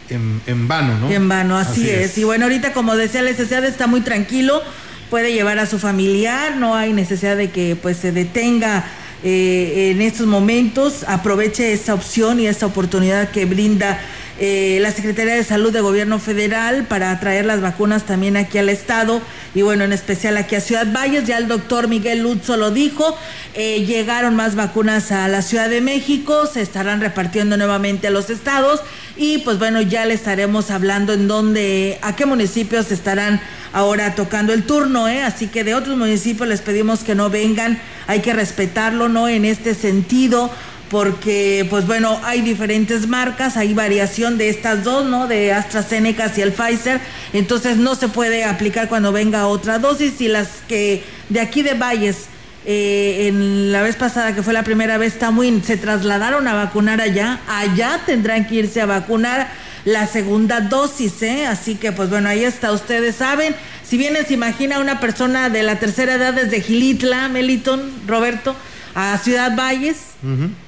[0.08, 1.10] en, en vano, ¿no?
[1.10, 2.18] En vano, así, es.
[2.18, 4.62] Y bueno, ahorita como decía, el SCAD está muy tranquilo,
[5.08, 8.84] puede llevar a su familiar, no hay necesidad de que pues se detenga
[9.22, 14.00] eh, en estos momentos, aproveche esa opción y esa oportunidad que brinda
[14.42, 18.70] eh, la Secretaría de Salud de Gobierno Federal para traer las vacunas también aquí al
[18.70, 19.20] Estado
[19.54, 23.18] y bueno, en especial aquí a Ciudad Valles, ya el doctor Miguel Lutzo lo dijo,
[23.52, 28.30] eh, llegaron más vacunas a la Ciudad de México, se estarán repartiendo nuevamente a los
[28.30, 28.80] estados
[29.14, 33.42] y pues bueno, ya le estaremos hablando en dónde, a qué municipios estarán
[33.74, 35.22] ahora tocando el turno, ¿eh?
[35.22, 39.28] así que de otros municipios les pedimos que no vengan, hay que respetarlo, ¿no?
[39.28, 40.50] En este sentido,
[40.90, 45.28] porque pues bueno, hay diferentes marcas, hay variación de estas dos, ¿no?
[45.28, 47.00] De AstraZeneca y el Pfizer,
[47.32, 51.74] entonces no se puede aplicar cuando venga otra dosis y las que de aquí de
[51.74, 52.26] Valles
[52.66, 57.00] eh, en la vez pasada que fue la primera vez muy se trasladaron a vacunar
[57.00, 59.48] allá, allá tendrán que irse a vacunar
[59.84, 61.46] la segunda dosis, ¿eh?
[61.46, 65.62] Así que pues bueno, ahí está, ustedes saben, si bien se imagina una persona de
[65.62, 68.56] la tercera edad desde Gilitla, Meliton, Roberto,
[68.94, 69.96] a Ciudad Valles,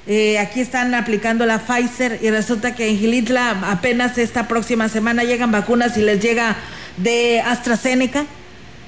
[0.06, 5.24] eh, aquí están aplicando la Pfizer y resulta que en Gilitla apenas esta próxima semana
[5.24, 6.56] llegan vacunas y les llega
[6.96, 8.24] de AstraZeneca.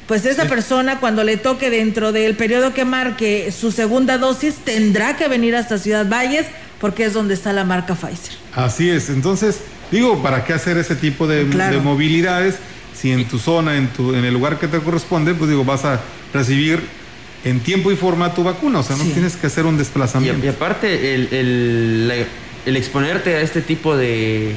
[0.06, 5.16] Pues esa persona cuando le toque dentro del periodo que marque su segunda dosis tendrá
[5.16, 6.46] que venir hasta Ciudad Valles
[6.78, 8.34] porque es donde está la marca Pfizer.
[8.54, 11.76] Así es, entonces, digo, ¿para qué hacer ese tipo de, Claro.
[11.76, 12.56] de movilidades?
[12.94, 15.84] Si en tu zona, en, tu, en el lugar que te corresponde, pues digo, vas
[15.86, 16.00] a
[16.34, 16.80] recibir
[17.44, 20.44] en tiempo y forma tu vacuna, o sea, no tienes que hacer un Y, desplazamiento.
[20.44, 22.14] y aparte, el, el- la-
[22.66, 24.54] el exponerte a este tipo de,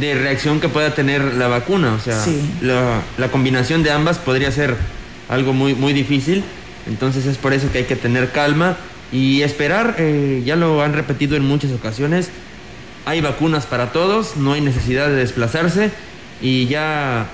[0.00, 2.40] de reacción que pueda tener la vacuna, o sea, Sí.
[2.62, 4.76] la, la combinación de ambas podría ser
[5.28, 6.42] algo muy, muy difícil,
[6.88, 8.76] entonces es por eso que hay que tener calma
[9.12, 12.30] y esperar, eh, ya lo han repetido en muchas ocasiones,
[13.04, 15.90] hay vacunas para todos, no hay necesidad de desplazarse
[16.40, 17.26] y ya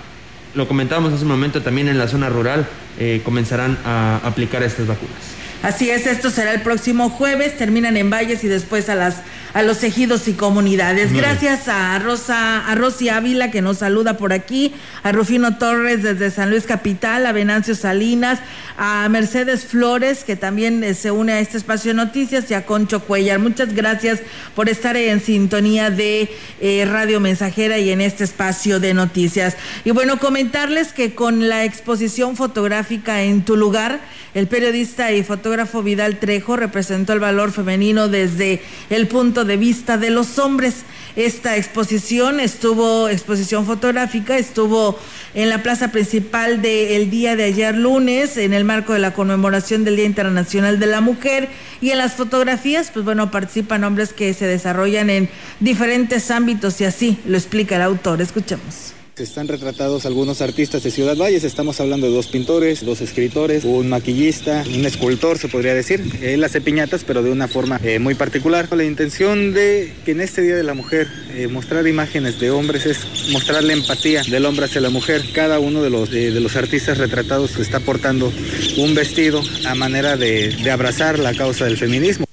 [0.54, 2.66] lo comentábamos hace un momento también en la zona rural,
[2.98, 5.16] eh, comenzarán a aplicar estas vacunas.
[5.62, 9.22] Así es, esto será el próximo jueves, terminan en Valles y después a las
[9.54, 11.12] a los ejidos y comunidades.
[11.12, 14.74] Gracias a Rosa, a Rosy Ávila que nos saluda por aquí,
[15.04, 18.40] a Rufino Torres desde San Luis Capital, a Venancio Salinas,
[18.76, 22.66] a Mercedes Flores que también eh, se une a este espacio de noticias y a
[22.66, 23.38] Concho Cuellar.
[23.38, 24.20] Muchas gracias
[24.56, 26.28] por estar en sintonía de
[26.60, 29.56] eh, Radio Mensajera y en este espacio de noticias.
[29.84, 34.00] Y bueno, comentarles que con la exposición fotográfica en tu lugar,
[34.34, 39.98] el periodista y fotógrafo Vidal Trejo representó el valor femenino desde el punto de vista
[39.98, 40.84] de los hombres.
[41.16, 44.98] Esta exposición estuvo, exposición fotográfica, estuvo
[45.34, 49.84] en la plaza principal del día de ayer lunes, en el marco de la conmemoración
[49.84, 51.48] del Día Internacional de la Mujer.
[51.80, 55.28] Y en las fotografías, pues bueno, participan hombres que se desarrollan en
[55.60, 58.20] diferentes ámbitos y así lo explica el autor.
[58.20, 58.93] Escuchemos.
[59.16, 63.88] Están retratados algunos artistas de Ciudad Valles, estamos hablando de dos pintores, dos escritores, un
[63.88, 66.02] maquillista, un escultor se podría decir.
[66.20, 68.66] Él hace piñatas pero de una forma eh, muy particular.
[68.76, 72.86] La intención de que en este Día de la Mujer eh, mostrar imágenes de hombres
[72.86, 75.22] es mostrar la empatía del hombre hacia la mujer.
[75.32, 78.32] Cada uno de los, de los artistas retratados está portando
[78.78, 82.26] un vestido a manera de, de abrazar la causa del feminismo.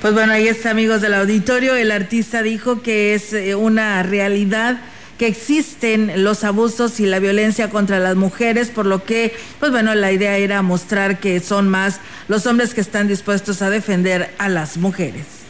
[0.00, 4.80] Pues bueno, ahí está amigos del auditorio, el artista dijo que es eh, una realidad
[5.18, 9.94] que existen los abusos y la violencia contra las mujeres, por lo que, pues bueno,
[9.94, 14.48] la idea era mostrar que son más los hombres que están dispuestos a defender a
[14.48, 15.41] las mujeres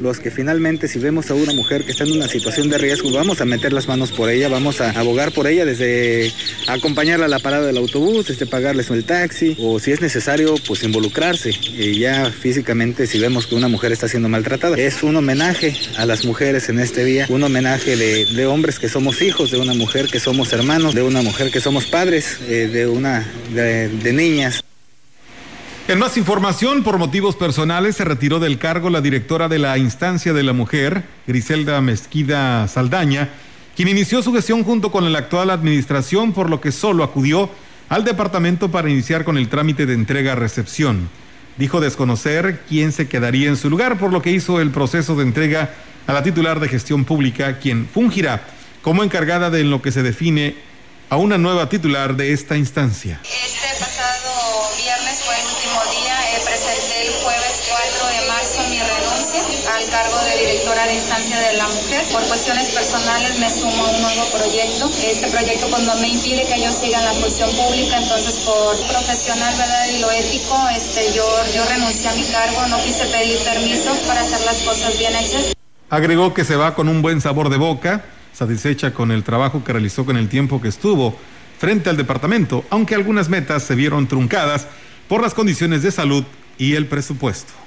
[0.00, 3.12] los que finalmente si vemos a una mujer que está en una situación de riesgo,
[3.12, 6.32] vamos a meter las manos por ella, vamos a abogar por ella desde
[6.66, 10.82] acompañarla a la parada del autobús, desde pagarles el taxi o si es necesario pues
[10.82, 14.76] involucrarse y ya físicamente si vemos que una mujer está siendo maltratada.
[14.76, 19.22] Es un homenaje a las mujeres en este día, un homenaje de, hombres que somos
[19.22, 22.86] hijos, de una mujer que somos hermanos, de una mujer que somos padres, eh, de
[22.86, 24.64] una de niñas.
[25.88, 30.32] En más información, por motivos personales, se retiró del cargo la directora de la Instancia
[30.32, 33.30] de la Mujer, Griselda Mezquida Saldaña,
[33.74, 37.50] quien inició su gestión junto con la actual administración, por lo que solo acudió
[37.88, 41.08] al departamento para iniciar con el trámite de entrega-recepción.
[41.56, 45.24] Dijo desconocer quién se quedaría en su lugar, por lo que hizo el proceso de
[45.24, 45.74] entrega
[46.06, 48.42] a la titular de gestión pública, quien fungirá
[48.82, 50.54] como encargada de lo que se define
[51.10, 53.20] a una nueva titular de esta instancia.
[53.24, 56.36] Este pasado viernes fue el último día.
[56.36, 61.38] Eh, presenté el jueves 4 de marzo mi renuncia al cargo de directora de instancia
[61.40, 62.04] de la mujer.
[62.12, 64.90] Por cuestiones personales me sumo a un nuevo proyecto.
[65.00, 69.54] Este proyecto no me impide que yo siga en la función pública, entonces por profesional
[69.56, 69.86] ¿verdad?
[69.88, 71.24] y lo ético, este, yo,
[71.54, 75.54] yo renuncié a mi cargo, no quise pedir permiso para hacer las cosas bien hechas.
[75.88, 79.72] Agregó que se va con un buen sabor de boca satisfecha con el trabajo que
[79.72, 81.16] realizó con el tiempo que estuvo
[81.58, 84.66] frente al departamento, aunque algunas metas se vieron truncadas
[85.08, 86.24] por las condiciones de salud
[86.58, 87.59] y el presupuesto.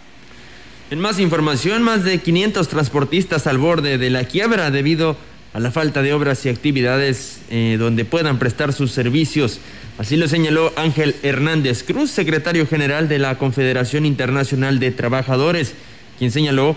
[0.94, 5.18] En más información, más de 500 transportistas al borde de la quiebra debido
[5.52, 9.60] a la falta de obras y actividades eh, donde puedan prestar sus servicios.
[9.98, 15.74] Así lo señaló Ángel Hernández Cruz, secretario general de la Confederación Internacional de Trabajadores,
[16.20, 16.76] quien señaló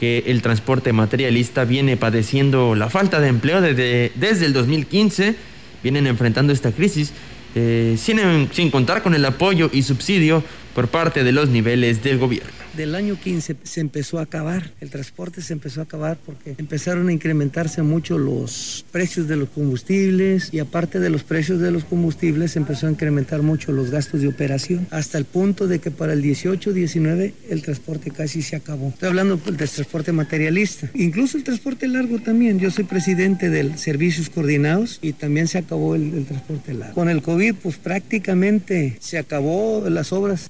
[0.00, 5.36] que el transporte materialista viene padeciendo la falta de empleo desde, desde el 2015,
[5.82, 7.12] vienen enfrentando esta crisis
[7.54, 10.42] eh, sin, sin contar con el apoyo y subsidio
[10.74, 14.88] por parte de los niveles del gobierno del año 15 se empezó a acabar, el
[14.88, 20.50] transporte se empezó a acabar porque empezaron a incrementarse mucho los precios de los combustibles
[20.52, 24.28] y aparte de los precios de los combustibles empezó a incrementar mucho los gastos de
[24.28, 28.90] operación hasta el punto de que para el 18-19 el transporte casi se acabó.
[28.90, 32.60] Estoy hablando del transporte materialista, incluso el transporte largo también.
[32.60, 36.94] Yo soy presidente del Servicios Coordinados y también se acabó el, el transporte largo.
[36.94, 40.48] Con el COVID pues prácticamente se acabó las obras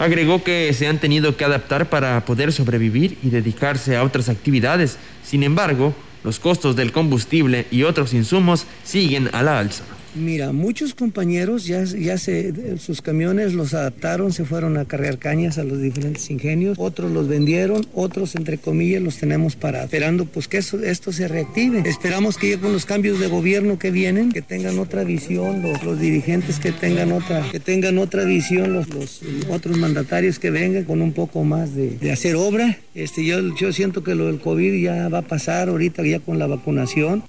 [0.00, 4.96] Agregó que se han tenido que adaptar para poder sobrevivir y dedicarse a otras actividades.
[5.22, 5.94] Sin embargo,
[6.24, 9.84] los costos del combustible y otros insumos siguen a la alza.
[10.14, 15.58] Mira, muchos compañeros ya, ya se, sus camiones los adaptaron, se fueron a cargar cañas
[15.58, 20.48] a los diferentes ingenios, otros los vendieron, otros entre comillas los tenemos para esperando pues
[20.48, 21.82] que esto se reactive.
[21.86, 26.00] Esperamos que ya con los cambios de gobierno que vienen, que tengan otra visión, los,
[26.00, 31.02] dirigentes que tengan otra, que tengan otra visión, los, los otros mandatarios que vengan con
[31.02, 32.78] un poco más de, de hacer obra.
[32.94, 36.38] Este, yo, yo siento que lo del COVID ya va a pasar ahorita ya con
[36.38, 37.22] la vacunación.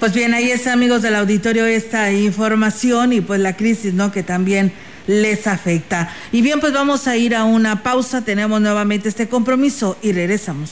[0.00, 4.10] Pues bien, ahí está, amigos del auditorio, esta información y pues la crisis, ¿no?
[4.10, 4.72] Que también
[5.06, 6.08] les afecta.
[6.32, 8.24] Y bien, pues vamos a ir a una pausa.
[8.24, 10.70] Tenemos nuevamente este compromiso y regresamos.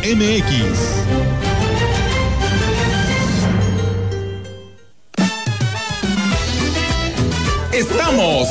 [7.74, 8.48] Estamos,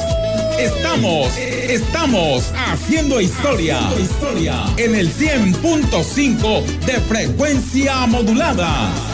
[0.59, 9.14] estamos, estamos haciendo historia, historia en el 100.5 de frecuencia modulada.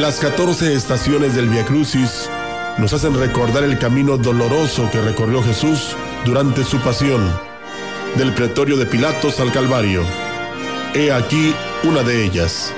[0.00, 2.28] Las 14 estaciones del Via Crucis
[2.78, 7.32] nos hacen recordar el camino doloroso que recorrió Jesús durante su pasión,
[8.16, 10.02] del pretorio de Pilatos al Calvario.
[10.94, 12.74] He aquí una de ellas.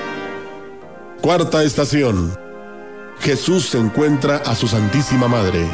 [1.23, 2.39] Cuarta estación.
[3.21, 5.67] Jesús se encuentra a su Santísima Madre.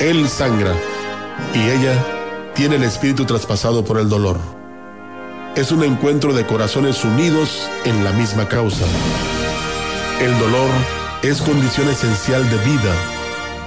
[0.00, 0.74] Él sangra
[1.54, 2.04] y ella
[2.54, 4.38] tiene el espíritu traspasado por el dolor.
[5.54, 8.86] Es un encuentro de corazones unidos en la misma causa.
[10.22, 10.70] El dolor
[11.22, 12.94] es condición esencial de vida,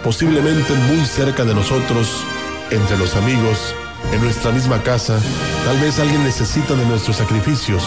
[0.01, 2.23] posiblemente muy cerca de nosotros,
[2.71, 3.75] entre los amigos,
[4.13, 5.19] en nuestra misma casa,
[5.65, 7.83] tal vez alguien necesita de nuestros sacrificios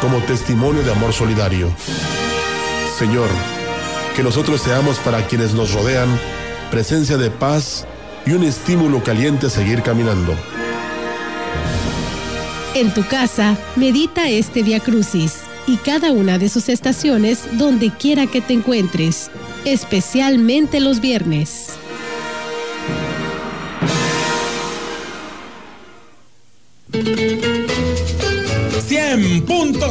[0.00, 1.68] como testimonio de amor solidario.
[2.96, 3.28] Señor,
[4.14, 6.08] que nosotros seamos para quienes nos rodean
[6.70, 7.88] presencia de paz
[8.24, 10.32] y un estímulo caliente a seguir caminando.
[12.76, 18.26] En tu casa, medita este Via Crucis y cada una de sus estaciones donde quiera
[18.26, 19.30] que te encuentres,
[19.64, 21.78] especialmente los viernes.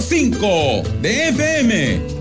[0.01, 2.20] .5 de FM,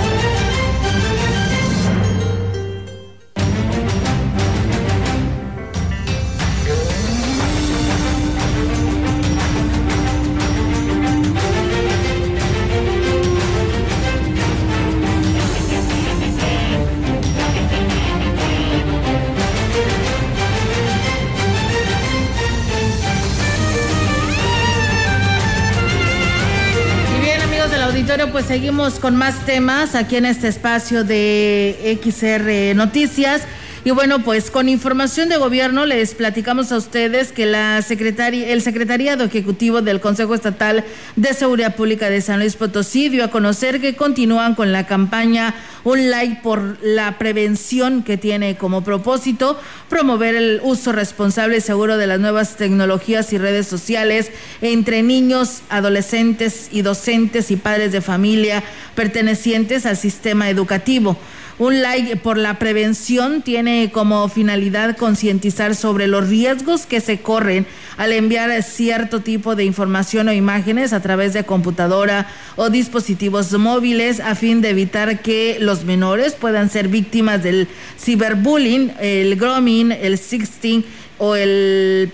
[28.41, 33.43] Pues seguimos con más temas aquí en este espacio de XR Noticias.
[33.83, 38.61] Y bueno, pues con información de gobierno les platicamos a ustedes que la secretaria, el
[38.61, 43.81] secretariado ejecutivo del Consejo Estatal de Seguridad Pública de San Luis Potosí dio a conocer
[43.81, 49.59] que continúan con la campaña Un Like por la prevención que tiene como propósito
[49.89, 54.29] promover el uso responsable y seguro de las nuevas tecnologías y redes sociales
[54.61, 58.63] entre niños, adolescentes y docentes y padres de familia
[58.93, 61.17] pertenecientes al sistema educativo.
[61.59, 67.67] Un like por la prevención tiene como finalidad concientizar sobre los riesgos que se corren
[67.97, 74.19] al enviar cierto tipo de información o imágenes a través de computadora o dispositivos móviles
[74.19, 77.67] a fin de evitar que los menores puedan ser víctimas del
[77.99, 80.85] ciberbullying, el grooming, el sexting
[81.17, 82.11] o el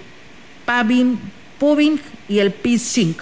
[0.65, 3.15] pubbing y el phishing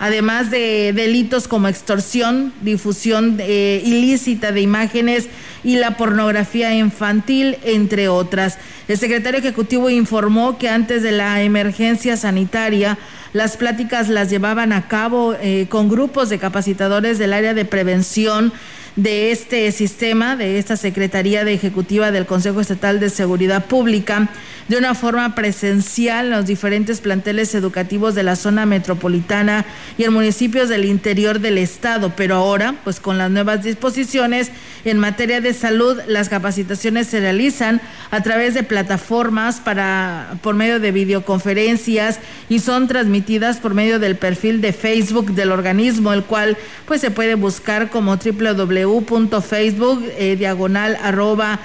[0.00, 5.28] además de delitos como extorsión, difusión eh, ilícita de imágenes
[5.62, 8.58] y la pornografía infantil, entre otras.
[8.88, 12.98] El secretario ejecutivo informó que antes de la emergencia sanitaria,
[13.34, 18.52] las pláticas las llevaban a cabo eh, con grupos de capacitadores del área de prevención
[18.96, 24.30] de este sistema, de esta Secretaría de Ejecutiva del Consejo Estatal de Seguridad Pública,
[24.70, 29.66] de una forma presencial en los diferentes planteles educativos de la zona metropolitana
[29.98, 32.12] y en municipios del interior del estado.
[32.14, 34.52] Pero ahora, pues con las nuevas disposiciones
[34.84, 37.80] en materia de salud, las capacitaciones se realizan
[38.12, 44.14] a través de plataformas para por medio de videoconferencias y son transmitidas por medio del
[44.14, 46.56] perfil de Facebook del organismo, el cual
[46.86, 51.58] pues se puede buscar como www www.facebook eh, diagonal arroba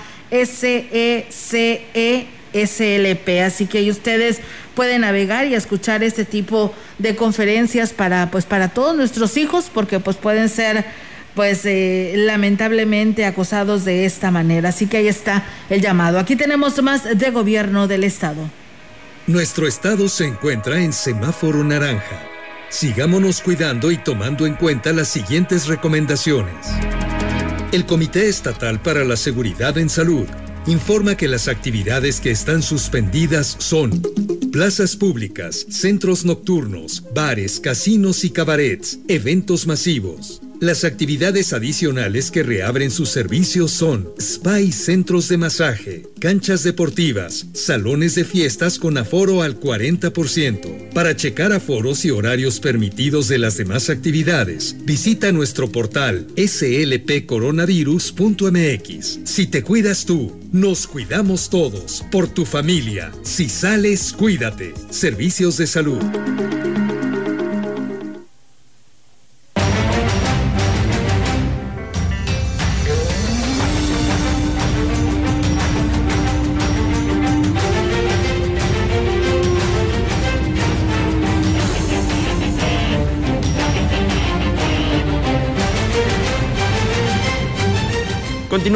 [2.56, 3.42] SECESLP.
[3.46, 4.40] Así que ustedes
[4.76, 10.00] pueden navegar y escuchar este tipo de conferencias para, pues, para todos nuestros hijos, porque
[10.00, 10.86] pues pueden ser
[11.36, 14.70] pues eh, lamentablemente acosados de esta manera.
[14.70, 16.18] Así que ahí está el llamado.
[16.18, 18.50] Aquí tenemos más de gobierno del estado.
[19.28, 22.22] Nuestro estado se encuentra en semáforo naranja.
[22.70, 26.68] Sigámonos cuidando y tomando en cuenta las siguientes recomendaciones.
[27.74, 30.28] El Comité Estatal para la Seguridad en Salud
[30.68, 34.02] informa que las actividades que están suspendidas son
[34.52, 42.92] plazas públicas, centros nocturnos, bares, casinos y cabarets, eventos masivos, las actividades adicionales que reabren
[42.92, 49.42] sus servicios son spa y centros de masaje, canchas deportivas, salones de fiestas con aforo
[49.42, 50.94] al 40%.
[50.94, 59.20] Para checar aforos y horarios permitidos de las demás actividades, visita nuestro portal slpcoronavirus.mx.
[59.24, 62.04] Si te cuidas tú, nos cuidamos todos.
[62.12, 63.12] Por tu familia.
[63.24, 64.74] Si sales, cuídate.
[64.90, 66.02] Servicios de salud.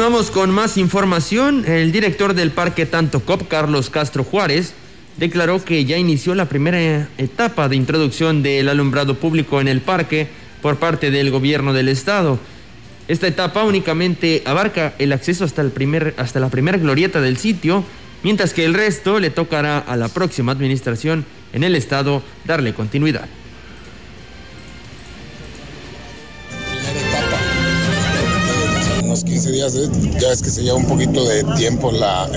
[0.00, 1.66] Continuamos con más información.
[1.66, 4.72] El director del Parque Tanto Cop, Carlos Castro Juárez,
[5.18, 10.26] declaró que ya inició la primera etapa de introducción del alumbrado público en el parque
[10.62, 12.38] por parte del gobierno del estado.
[13.08, 17.84] Esta etapa únicamente abarca el acceso hasta, el primer, hasta la primera glorieta del sitio,
[18.22, 23.28] mientras que el resto le tocará a la próxima administración en el estado darle continuidad.
[29.68, 29.88] ¿Eh?
[30.18, 32.28] ya es que se lleva un poquito de tiempo la,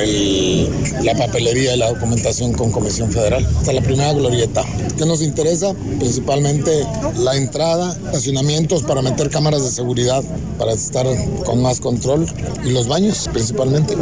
[1.04, 3.46] la papelería y la documentación con Comisión Federal.
[3.58, 4.64] Hasta la primera glorieta.
[4.98, 5.74] ¿Qué nos interesa?
[6.00, 6.86] Principalmente
[7.18, 10.24] la entrada, estacionamientos para meter cámaras de seguridad,
[10.58, 11.06] para estar
[11.46, 12.26] con más control
[12.66, 13.96] y los baños principalmente.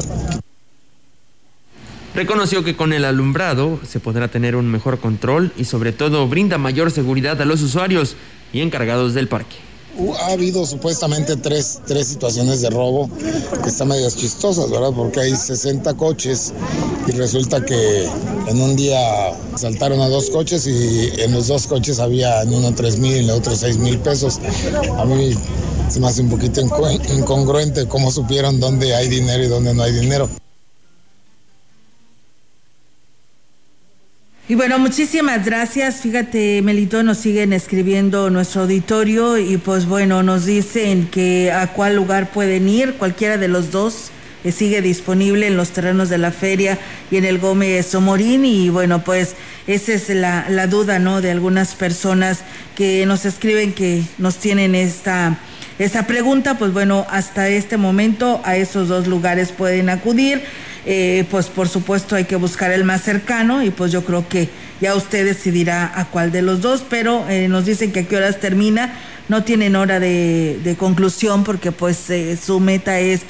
[2.16, 6.58] Reconoció que con el alumbrado se podrá tener un mejor control y sobre todo brinda
[6.58, 8.16] mayor seguridad a los usuarios
[8.52, 9.71] y encargados del parque
[10.20, 13.10] ha habido supuestamente tres, tres situaciones de robo
[13.62, 14.92] que están medias chistosas, ¿verdad?
[14.96, 16.54] Porque hay 60 coches
[17.08, 18.08] y resulta que
[18.48, 19.00] en un día
[19.56, 23.18] saltaron a dos coches y en los dos coches había en uno 3 mil y
[23.20, 24.40] en el otro 6 mil pesos.
[24.98, 25.34] A mí
[25.90, 29.94] se me hace un poquito incongruente cómo supieron dónde hay dinero y dónde no hay
[29.94, 30.30] dinero.
[34.52, 36.02] Y bueno, muchísimas gracias.
[36.02, 41.96] Fíjate, Melito, nos siguen escribiendo nuestro auditorio y pues bueno, nos dicen que a cuál
[41.96, 44.12] lugar pueden ir, cualquiera de los dos.
[44.44, 46.78] Eh, sigue disponible en los terrenos de la feria
[47.12, 49.36] y en el Gómez Somorín y bueno pues
[49.68, 52.40] esa es la, la duda no de algunas personas
[52.76, 55.38] que nos escriben que nos tienen esta
[55.78, 60.42] esta pregunta pues bueno hasta este momento a esos dos lugares pueden acudir
[60.86, 64.50] eh, pues por supuesto hay que buscar el más cercano y pues yo creo que
[64.80, 68.18] ya usted decidirá a cuál de los dos, pero eh, nos dicen que a qué
[68.18, 68.92] horas termina,
[69.30, 73.22] no tienen hora de, conclusión porque pues eh, su meta es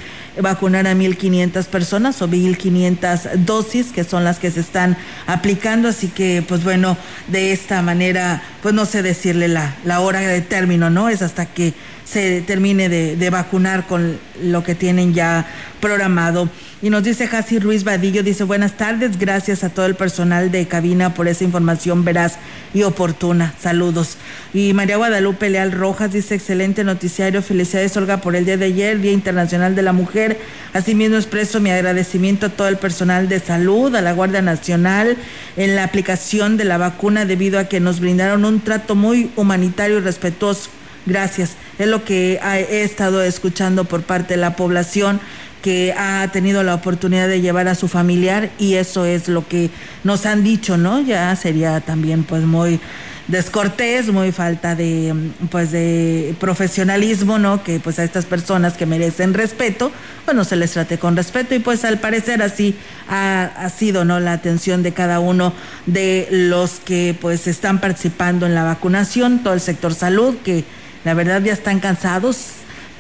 [0.42, 4.96] vacunar a 1.500 personas o 1.500 dosis que son las que se están
[5.28, 6.98] aplicando, así que pues bueno,
[7.28, 11.10] de esta manera pues no sé decirle la, hora de término, ¿no?
[11.10, 11.74] Es hasta que
[12.06, 15.46] se termine de vacunar con lo que tienen ya
[15.82, 16.50] programado.
[16.84, 20.68] Y nos dice Jasi Ruiz Vadillo, dice buenas tardes, gracias a todo el personal de
[20.68, 22.40] cabina por esa información veraz
[22.74, 23.54] y oportuna.
[23.60, 24.18] Saludos.
[24.52, 29.00] Y María Guadalupe Leal Rojas dice excelente noticiario, felicidades Olga por el día de ayer,
[29.00, 30.40] Día Internacional de la Mujer.
[30.74, 35.18] Asimismo expreso mi agradecimiento a todo el personal de salud, a la Guardia Nacional,
[35.58, 40.00] en la aplicación de la vacuna debido a que nos brindaron un trato muy humanitario
[40.00, 40.72] y respetuoso.
[41.06, 41.52] Gracias.
[41.78, 45.20] Es lo que he estado escuchando por parte de la población
[45.62, 49.70] que ha tenido la oportunidad de llevar a su familiar y eso es lo que
[50.04, 51.02] nos han dicho, ¿no?
[51.02, 52.80] Ya sería también pues muy
[53.28, 55.16] descortés, muy falta de
[55.50, 57.64] pues de profesionalismo, ¿no?
[57.64, 59.92] Que pues a estas personas que merecen respeto,
[60.26, 62.76] bueno, se les trate con respeto y pues al parecer así
[63.08, 64.20] ha, sido, ¿no?
[64.20, 65.54] La atención de cada uno
[65.86, 70.66] de los que pues están participando en la vacunación, todo el sector salud que
[71.06, 72.38] la verdad ya están cansados,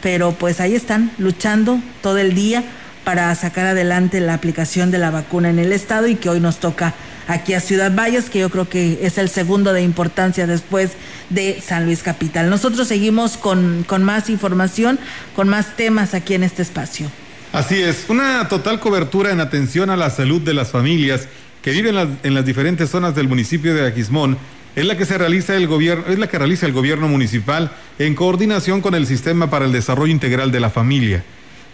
[0.01, 2.63] pero pues ahí están luchando todo el día
[3.03, 6.59] para sacar adelante la aplicación de la vacuna en el estado y que hoy nos
[6.59, 6.93] toca
[7.27, 10.91] aquí a Ciudad Valles, que yo creo que es el segundo de importancia después
[11.29, 12.49] de San Luis Capital.
[12.49, 14.99] Nosotros seguimos con, con más información,
[15.35, 17.09] con más temas aquí en este espacio.
[17.53, 21.27] Así es, una total cobertura en atención a la salud de las familias
[21.61, 24.37] que viven en las, en las diferentes zonas del municipio de Aquismón
[24.75, 28.15] es la que se realiza el gobierno, es la que realiza el gobierno municipal en
[28.15, 31.23] coordinación con el Sistema para el Desarrollo Integral de la Familia.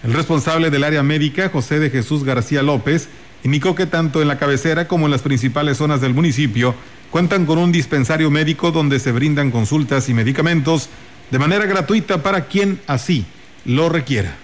[0.03, 3.09] El responsable del área médica, José de Jesús García López,
[3.43, 6.75] indicó que tanto en la cabecera como en las principales zonas del municipio
[7.11, 10.89] cuentan con un dispensario médico donde se brindan consultas y medicamentos
[11.31, 13.25] de manera gratuita para quien así
[13.65, 14.37] lo requiera.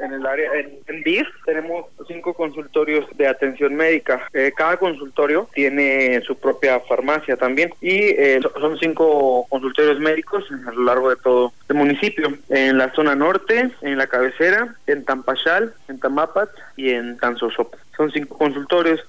[0.00, 4.28] En el área, en, en BIR tenemos cinco consultorios de atención médica.
[4.32, 10.72] Eh, cada consultorio tiene su propia farmacia también y eh, son cinco consultorios médicos a
[10.72, 12.36] lo largo de todo el municipio.
[12.48, 17.74] En la zona norte, en la cabecera, en Tampachal, en Tamapat y en Tanzosop.
[17.96, 19.00] Son cinco consultorios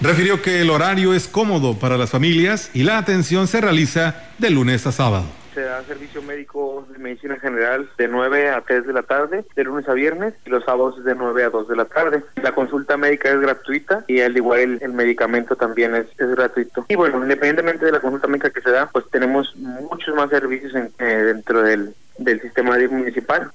[0.00, 4.50] Refirió que el horario es cómodo para las familias y la atención se realiza de
[4.50, 5.24] lunes a sábado
[5.56, 9.64] se da servicio médico de medicina general de 9 a 3 de la tarde, de
[9.64, 12.22] lunes a viernes, y los sábados de 9 a 2 de la tarde.
[12.42, 16.84] La consulta médica es gratuita y al igual el, medicamento también es, es, gratuito.
[16.90, 20.74] Y bueno, independientemente de la consulta médica que se da, pues tenemos muchos más servicios
[20.74, 23.50] eh, dentro del, del sistema municipal.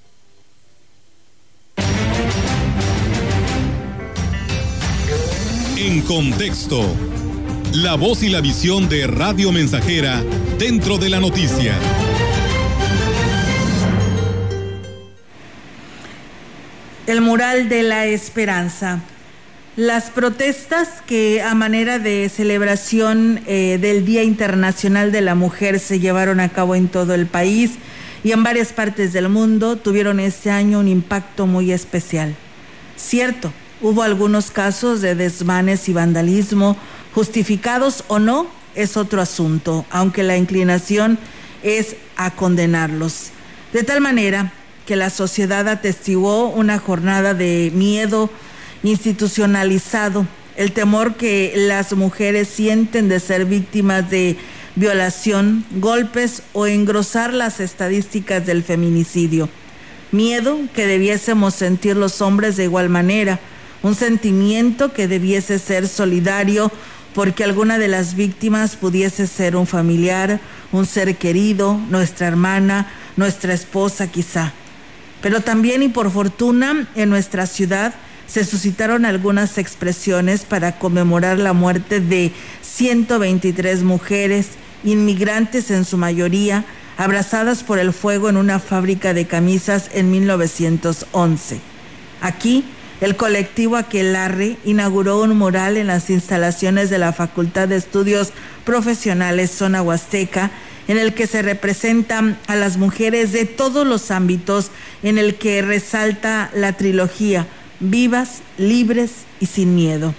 [5.77, 6.81] En contexto,
[7.75, 10.23] la voz y la visión de Radio Mensajera
[10.61, 11.75] dentro de la noticia.
[17.07, 18.99] El mural de la esperanza.
[19.75, 25.99] Las protestas que a manera de celebración eh, del Día Internacional de la Mujer se
[25.99, 27.71] llevaron a cabo en todo el país
[28.23, 32.35] y en varias partes del mundo tuvieron este año un impacto muy especial.
[32.97, 33.51] Cierto,
[33.81, 36.77] hubo algunos casos de desmanes y vandalismo,
[37.15, 41.17] justificados o no, es otro asunto, aunque la inclinación
[41.63, 43.31] es a condenarlos.
[43.73, 44.53] De tal manera
[44.85, 48.29] que la sociedad atestiguó una jornada de miedo
[48.83, 50.25] institucionalizado,
[50.57, 54.37] el temor que las mujeres sienten de ser víctimas de
[54.75, 59.49] violación, golpes o engrosar las estadísticas del feminicidio.
[60.11, 63.39] Miedo que debiésemos sentir los hombres de igual manera,
[63.83, 66.71] un sentimiento que debiese ser solidario
[67.13, 70.39] porque alguna de las víctimas pudiese ser un familiar,
[70.71, 74.53] un ser querido, nuestra hermana, nuestra esposa quizá.
[75.21, 77.93] Pero también y por fortuna en nuestra ciudad
[78.27, 82.31] se suscitaron algunas expresiones para conmemorar la muerte de
[82.61, 84.51] 123 mujeres,
[84.85, 86.63] inmigrantes en su mayoría,
[86.97, 91.59] abrazadas por el fuego en una fábrica de camisas en 1911.
[92.21, 92.63] Aquí,
[93.01, 98.31] el colectivo Aquelarre inauguró un mural en las instalaciones de la Facultad de Estudios
[98.63, 100.51] Profesionales Zona Huasteca,
[100.87, 104.69] en el que se representan a las mujeres de todos los ámbitos,
[105.01, 107.47] en el que resalta la trilogía
[107.79, 110.13] vivas, libres y sin miedo.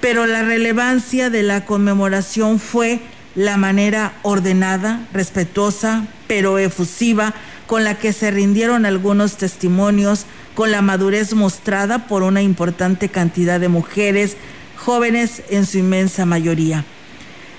[0.00, 3.00] Pero la relevancia de la conmemoración fue
[3.34, 7.34] la manera ordenada, respetuosa, pero efusiva
[7.66, 10.24] con la que se rindieron algunos testimonios
[10.56, 14.38] con la madurez mostrada por una importante cantidad de mujeres,
[14.74, 16.84] jóvenes en su inmensa mayoría.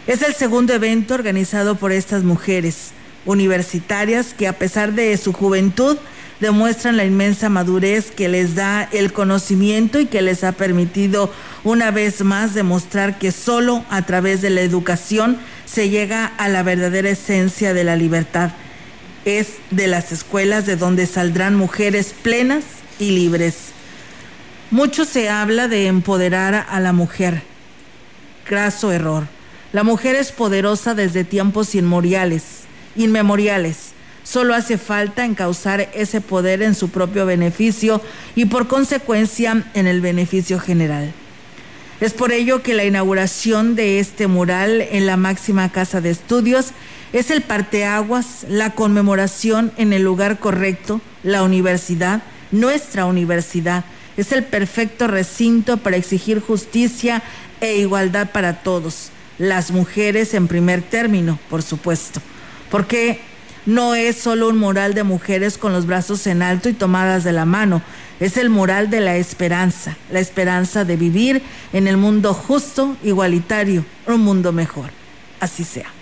[0.08, 2.90] Es el segundo evento organizado por estas mujeres
[3.26, 5.96] universitarias que a pesar de su juventud
[6.40, 11.32] demuestran la inmensa madurez que les da el conocimiento y que les ha permitido
[11.64, 16.64] una vez más demostrar que solo a través de la educación se llega a la
[16.64, 18.52] verdadera esencia de la libertad
[19.28, 22.64] es de las escuelas de donde saldrán mujeres plenas
[23.00, 23.72] y libres.
[24.72, 27.44] Mucho se habla de empoderar a la mujer.
[28.50, 29.28] Graso error.
[29.74, 32.44] La mujer es poderosa desde tiempos inmemoriales,
[32.96, 33.94] inmemoriales.
[34.24, 38.02] Solo hace falta encauzar ese poder en su propio beneficio
[38.36, 41.14] y por consecuencia en el beneficio general.
[42.00, 46.68] Es por ello que la inauguración de este mural en la máxima casa de estudios
[47.14, 52.22] es el parteaguas, la conmemoración en el lugar correcto, la universidad,
[52.52, 53.86] nuestra universidad.
[54.16, 57.22] Es el perfecto recinto para exigir justicia
[57.62, 62.22] e igualdad para todos, las mujeres en primer término, por supuesto.
[62.72, 63.20] Porque
[63.66, 67.34] no es solo un mural de mujeres con los brazos en alto y tomadas de
[67.34, 67.82] la mano,
[68.20, 71.42] es el mural de la esperanza, la esperanza de vivir
[71.74, 74.90] en el mundo justo, igualitario, un mundo mejor.
[75.40, 75.97] Así sea.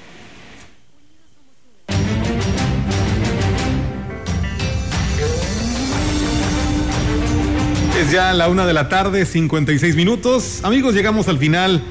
[8.06, 10.60] Es ya la una de la tarde, 56 minutos.
[10.64, 11.82] Amigos, llegamos al final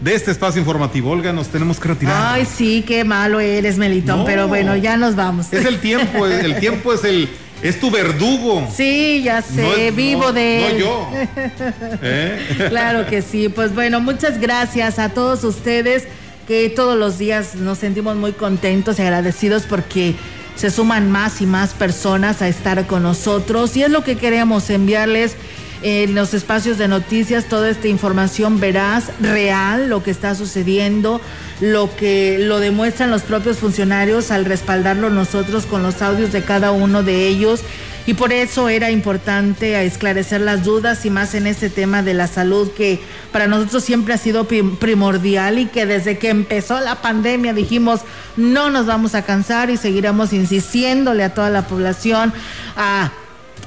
[0.00, 1.10] de este espacio informativo.
[1.10, 2.34] Olga, nos tenemos que retirar.
[2.34, 4.24] Ay, sí, qué malo eres, Melitón, No.
[4.24, 5.52] pero bueno, ya nos vamos.
[5.52, 7.28] Es el tiempo, el tiempo es el
[7.62, 8.66] es tu verdugo.
[8.74, 10.78] Sí, ya sé, No es- vivo no- de no él.
[10.78, 11.08] yo.
[12.02, 12.66] ¿Eh?
[12.70, 16.04] Claro que sí, pues bueno, muchas gracias a todos ustedes
[16.48, 20.14] que todos los días nos sentimos muy contentos y agradecidos porque
[20.56, 24.68] se suman más y más personas a estar con nosotros y es lo que queremos
[24.70, 25.36] enviarles
[25.82, 31.20] en los espacios de noticias toda esta información veraz, real, lo que está sucediendo,
[31.60, 36.70] lo que lo demuestran los propios funcionarios al respaldarlo nosotros con los audios de cada
[36.70, 37.60] uno de ellos.
[38.06, 42.26] Y por eso era importante esclarecer las dudas y más en este tema de la
[42.26, 42.98] salud que
[43.30, 48.00] para nosotros siempre ha sido prim- primordial y que desde que empezó la pandemia dijimos
[48.36, 52.32] no nos vamos a cansar y seguiremos insistiéndole a toda la población
[52.74, 53.12] a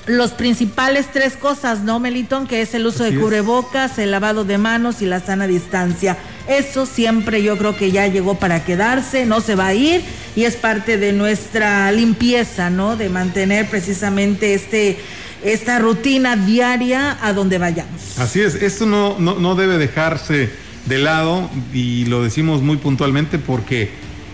[0.06, 2.47] los principales tres cosas, ¿no, Melitón?
[2.47, 3.24] Que es el uso Así de es.
[3.24, 6.18] cubrebocas, el lavado de manos y la sana distancia.
[6.47, 10.01] Eso siempre yo creo que ya llegó para quedarse, no se va a ir
[10.36, 12.97] y es parte de nuestra limpieza, ¿no?
[12.97, 14.97] De mantener precisamente este
[15.43, 18.18] esta rutina diaria a donde vayamos.
[18.18, 20.49] Así es, esto no, no, no debe dejarse
[20.86, 23.89] de lado y lo decimos muy puntualmente porque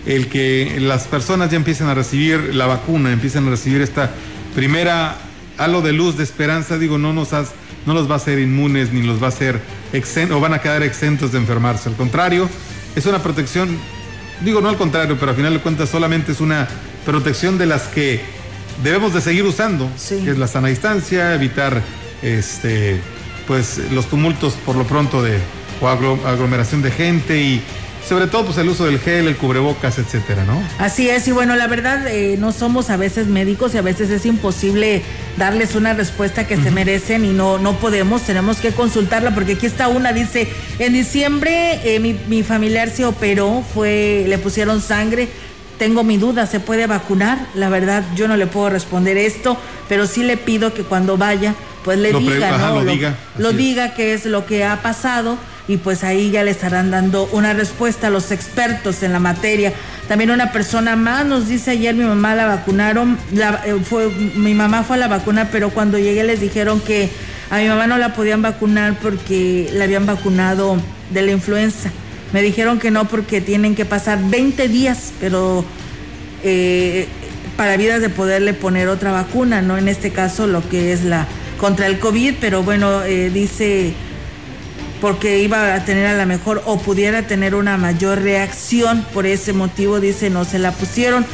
[0.06, 4.10] el que las personas ya empiecen a recibir la vacuna, empiecen a recibir esta
[4.54, 5.16] primera
[5.60, 7.52] halo de luz, de esperanza, digo, no nos has-
[7.86, 9.60] no los va a hacer inmunes ni los va a hacer
[9.92, 11.88] exen- o van a quedar exentos de enfermarse.
[11.88, 12.48] Al contrario,
[12.96, 13.78] es una protección,
[14.44, 16.66] digo no al contrario, pero al final de cuentas solamente es una
[17.04, 18.20] protección de las que
[18.82, 19.88] debemos de seguir usando,
[20.24, 21.82] que es la sana distancia, evitar
[22.22, 23.00] este
[23.46, 25.38] pues los tumultos por lo pronto de
[25.80, 27.62] o aglo- aglomeración de gente y
[28.10, 30.60] sobre todo pues el uso del gel, el cubrebocas, etcétera, ¿no?
[30.80, 34.10] Así es, y bueno, la verdad, eh, no somos a veces médicos y a veces
[34.10, 35.02] es imposible
[35.36, 39.66] darles una respuesta que se merecen y no, no podemos, tenemos que consultarla porque aquí
[39.66, 40.48] está una, dice,
[40.80, 45.28] en diciembre eh, mi, mi familiar se operó, fue, le pusieron sangre,
[45.78, 47.38] tengo mi duda, ¿se puede vacunar?
[47.54, 49.56] La verdad, yo no le puedo responder esto,
[49.88, 51.54] pero sí le pido que cuando vaya,
[51.84, 52.82] pues le Lo diga, ajá, ¿no?
[52.82, 53.64] lo diga, lo así es.
[53.64, 55.38] diga qué es lo que ha pasado
[55.70, 59.72] y pues ahí ya le estarán dando una respuesta a los expertos en la materia.
[60.08, 64.82] También una persona más nos dice ayer mi mamá la vacunaron, eh, fue, mi mamá
[64.82, 67.08] fue a la vacuna, pero cuando llegué les dijeron que
[67.50, 70.76] a mi mamá no la podían vacunar porque la habían vacunado
[71.10, 71.92] de la influenza.
[72.32, 75.64] Me dijeron que no porque tienen que pasar 20 días, pero
[76.42, 77.06] eh,
[77.56, 79.78] para vidas de poderle poner otra vacuna, ¿no?
[79.78, 81.28] En este caso lo que es la
[81.60, 83.94] contra el COVID, pero bueno, eh, dice
[85.00, 89.52] porque iba a tener a la mejor o pudiera tener una mayor reacción, por ese
[89.52, 91.24] motivo dice no se la pusieron.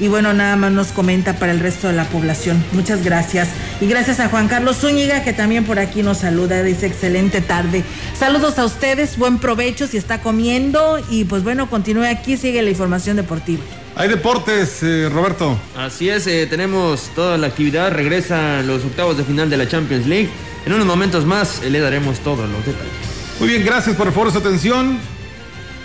[0.00, 2.64] Y bueno, nada más nos comenta para el resto de la población.
[2.72, 3.48] Muchas gracias.
[3.80, 6.62] Y gracias a Juan Carlos Zúñiga, que también por aquí nos saluda.
[6.64, 7.84] Dice excelente tarde.
[8.18, 10.98] Saludos a ustedes, buen provecho si está comiendo.
[11.10, 13.62] Y pues bueno, continúe aquí, sigue la información deportiva.
[13.96, 15.56] Hay deportes, eh, Roberto.
[15.76, 20.06] Así es, eh, tenemos toda la actividad, regresan los octavos de final de la Champions
[20.06, 20.28] League.
[20.66, 23.13] En unos momentos más eh, le daremos todos los detalles.
[23.40, 24.98] Muy bien, gracias por el favor de su atención.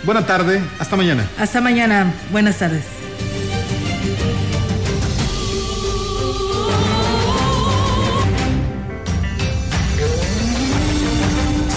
[0.04, 1.28] Buena tarde, hasta mañana.
[1.38, 2.12] Hasta mañana.
[2.30, 2.84] Buenas tardes.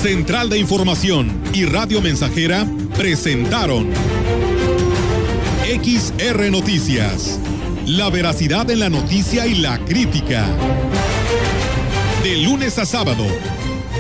[0.01, 2.67] Central de Información y Radio Mensajera
[2.97, 3.89] presentaron
[5.63, 7.39] XR Noticias.
[7.85, 10.45] La veracidad en la noticia y la crítica.
[12.21, 13.25] De lunes a sábado,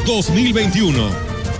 [0.05, 1.32] 2021.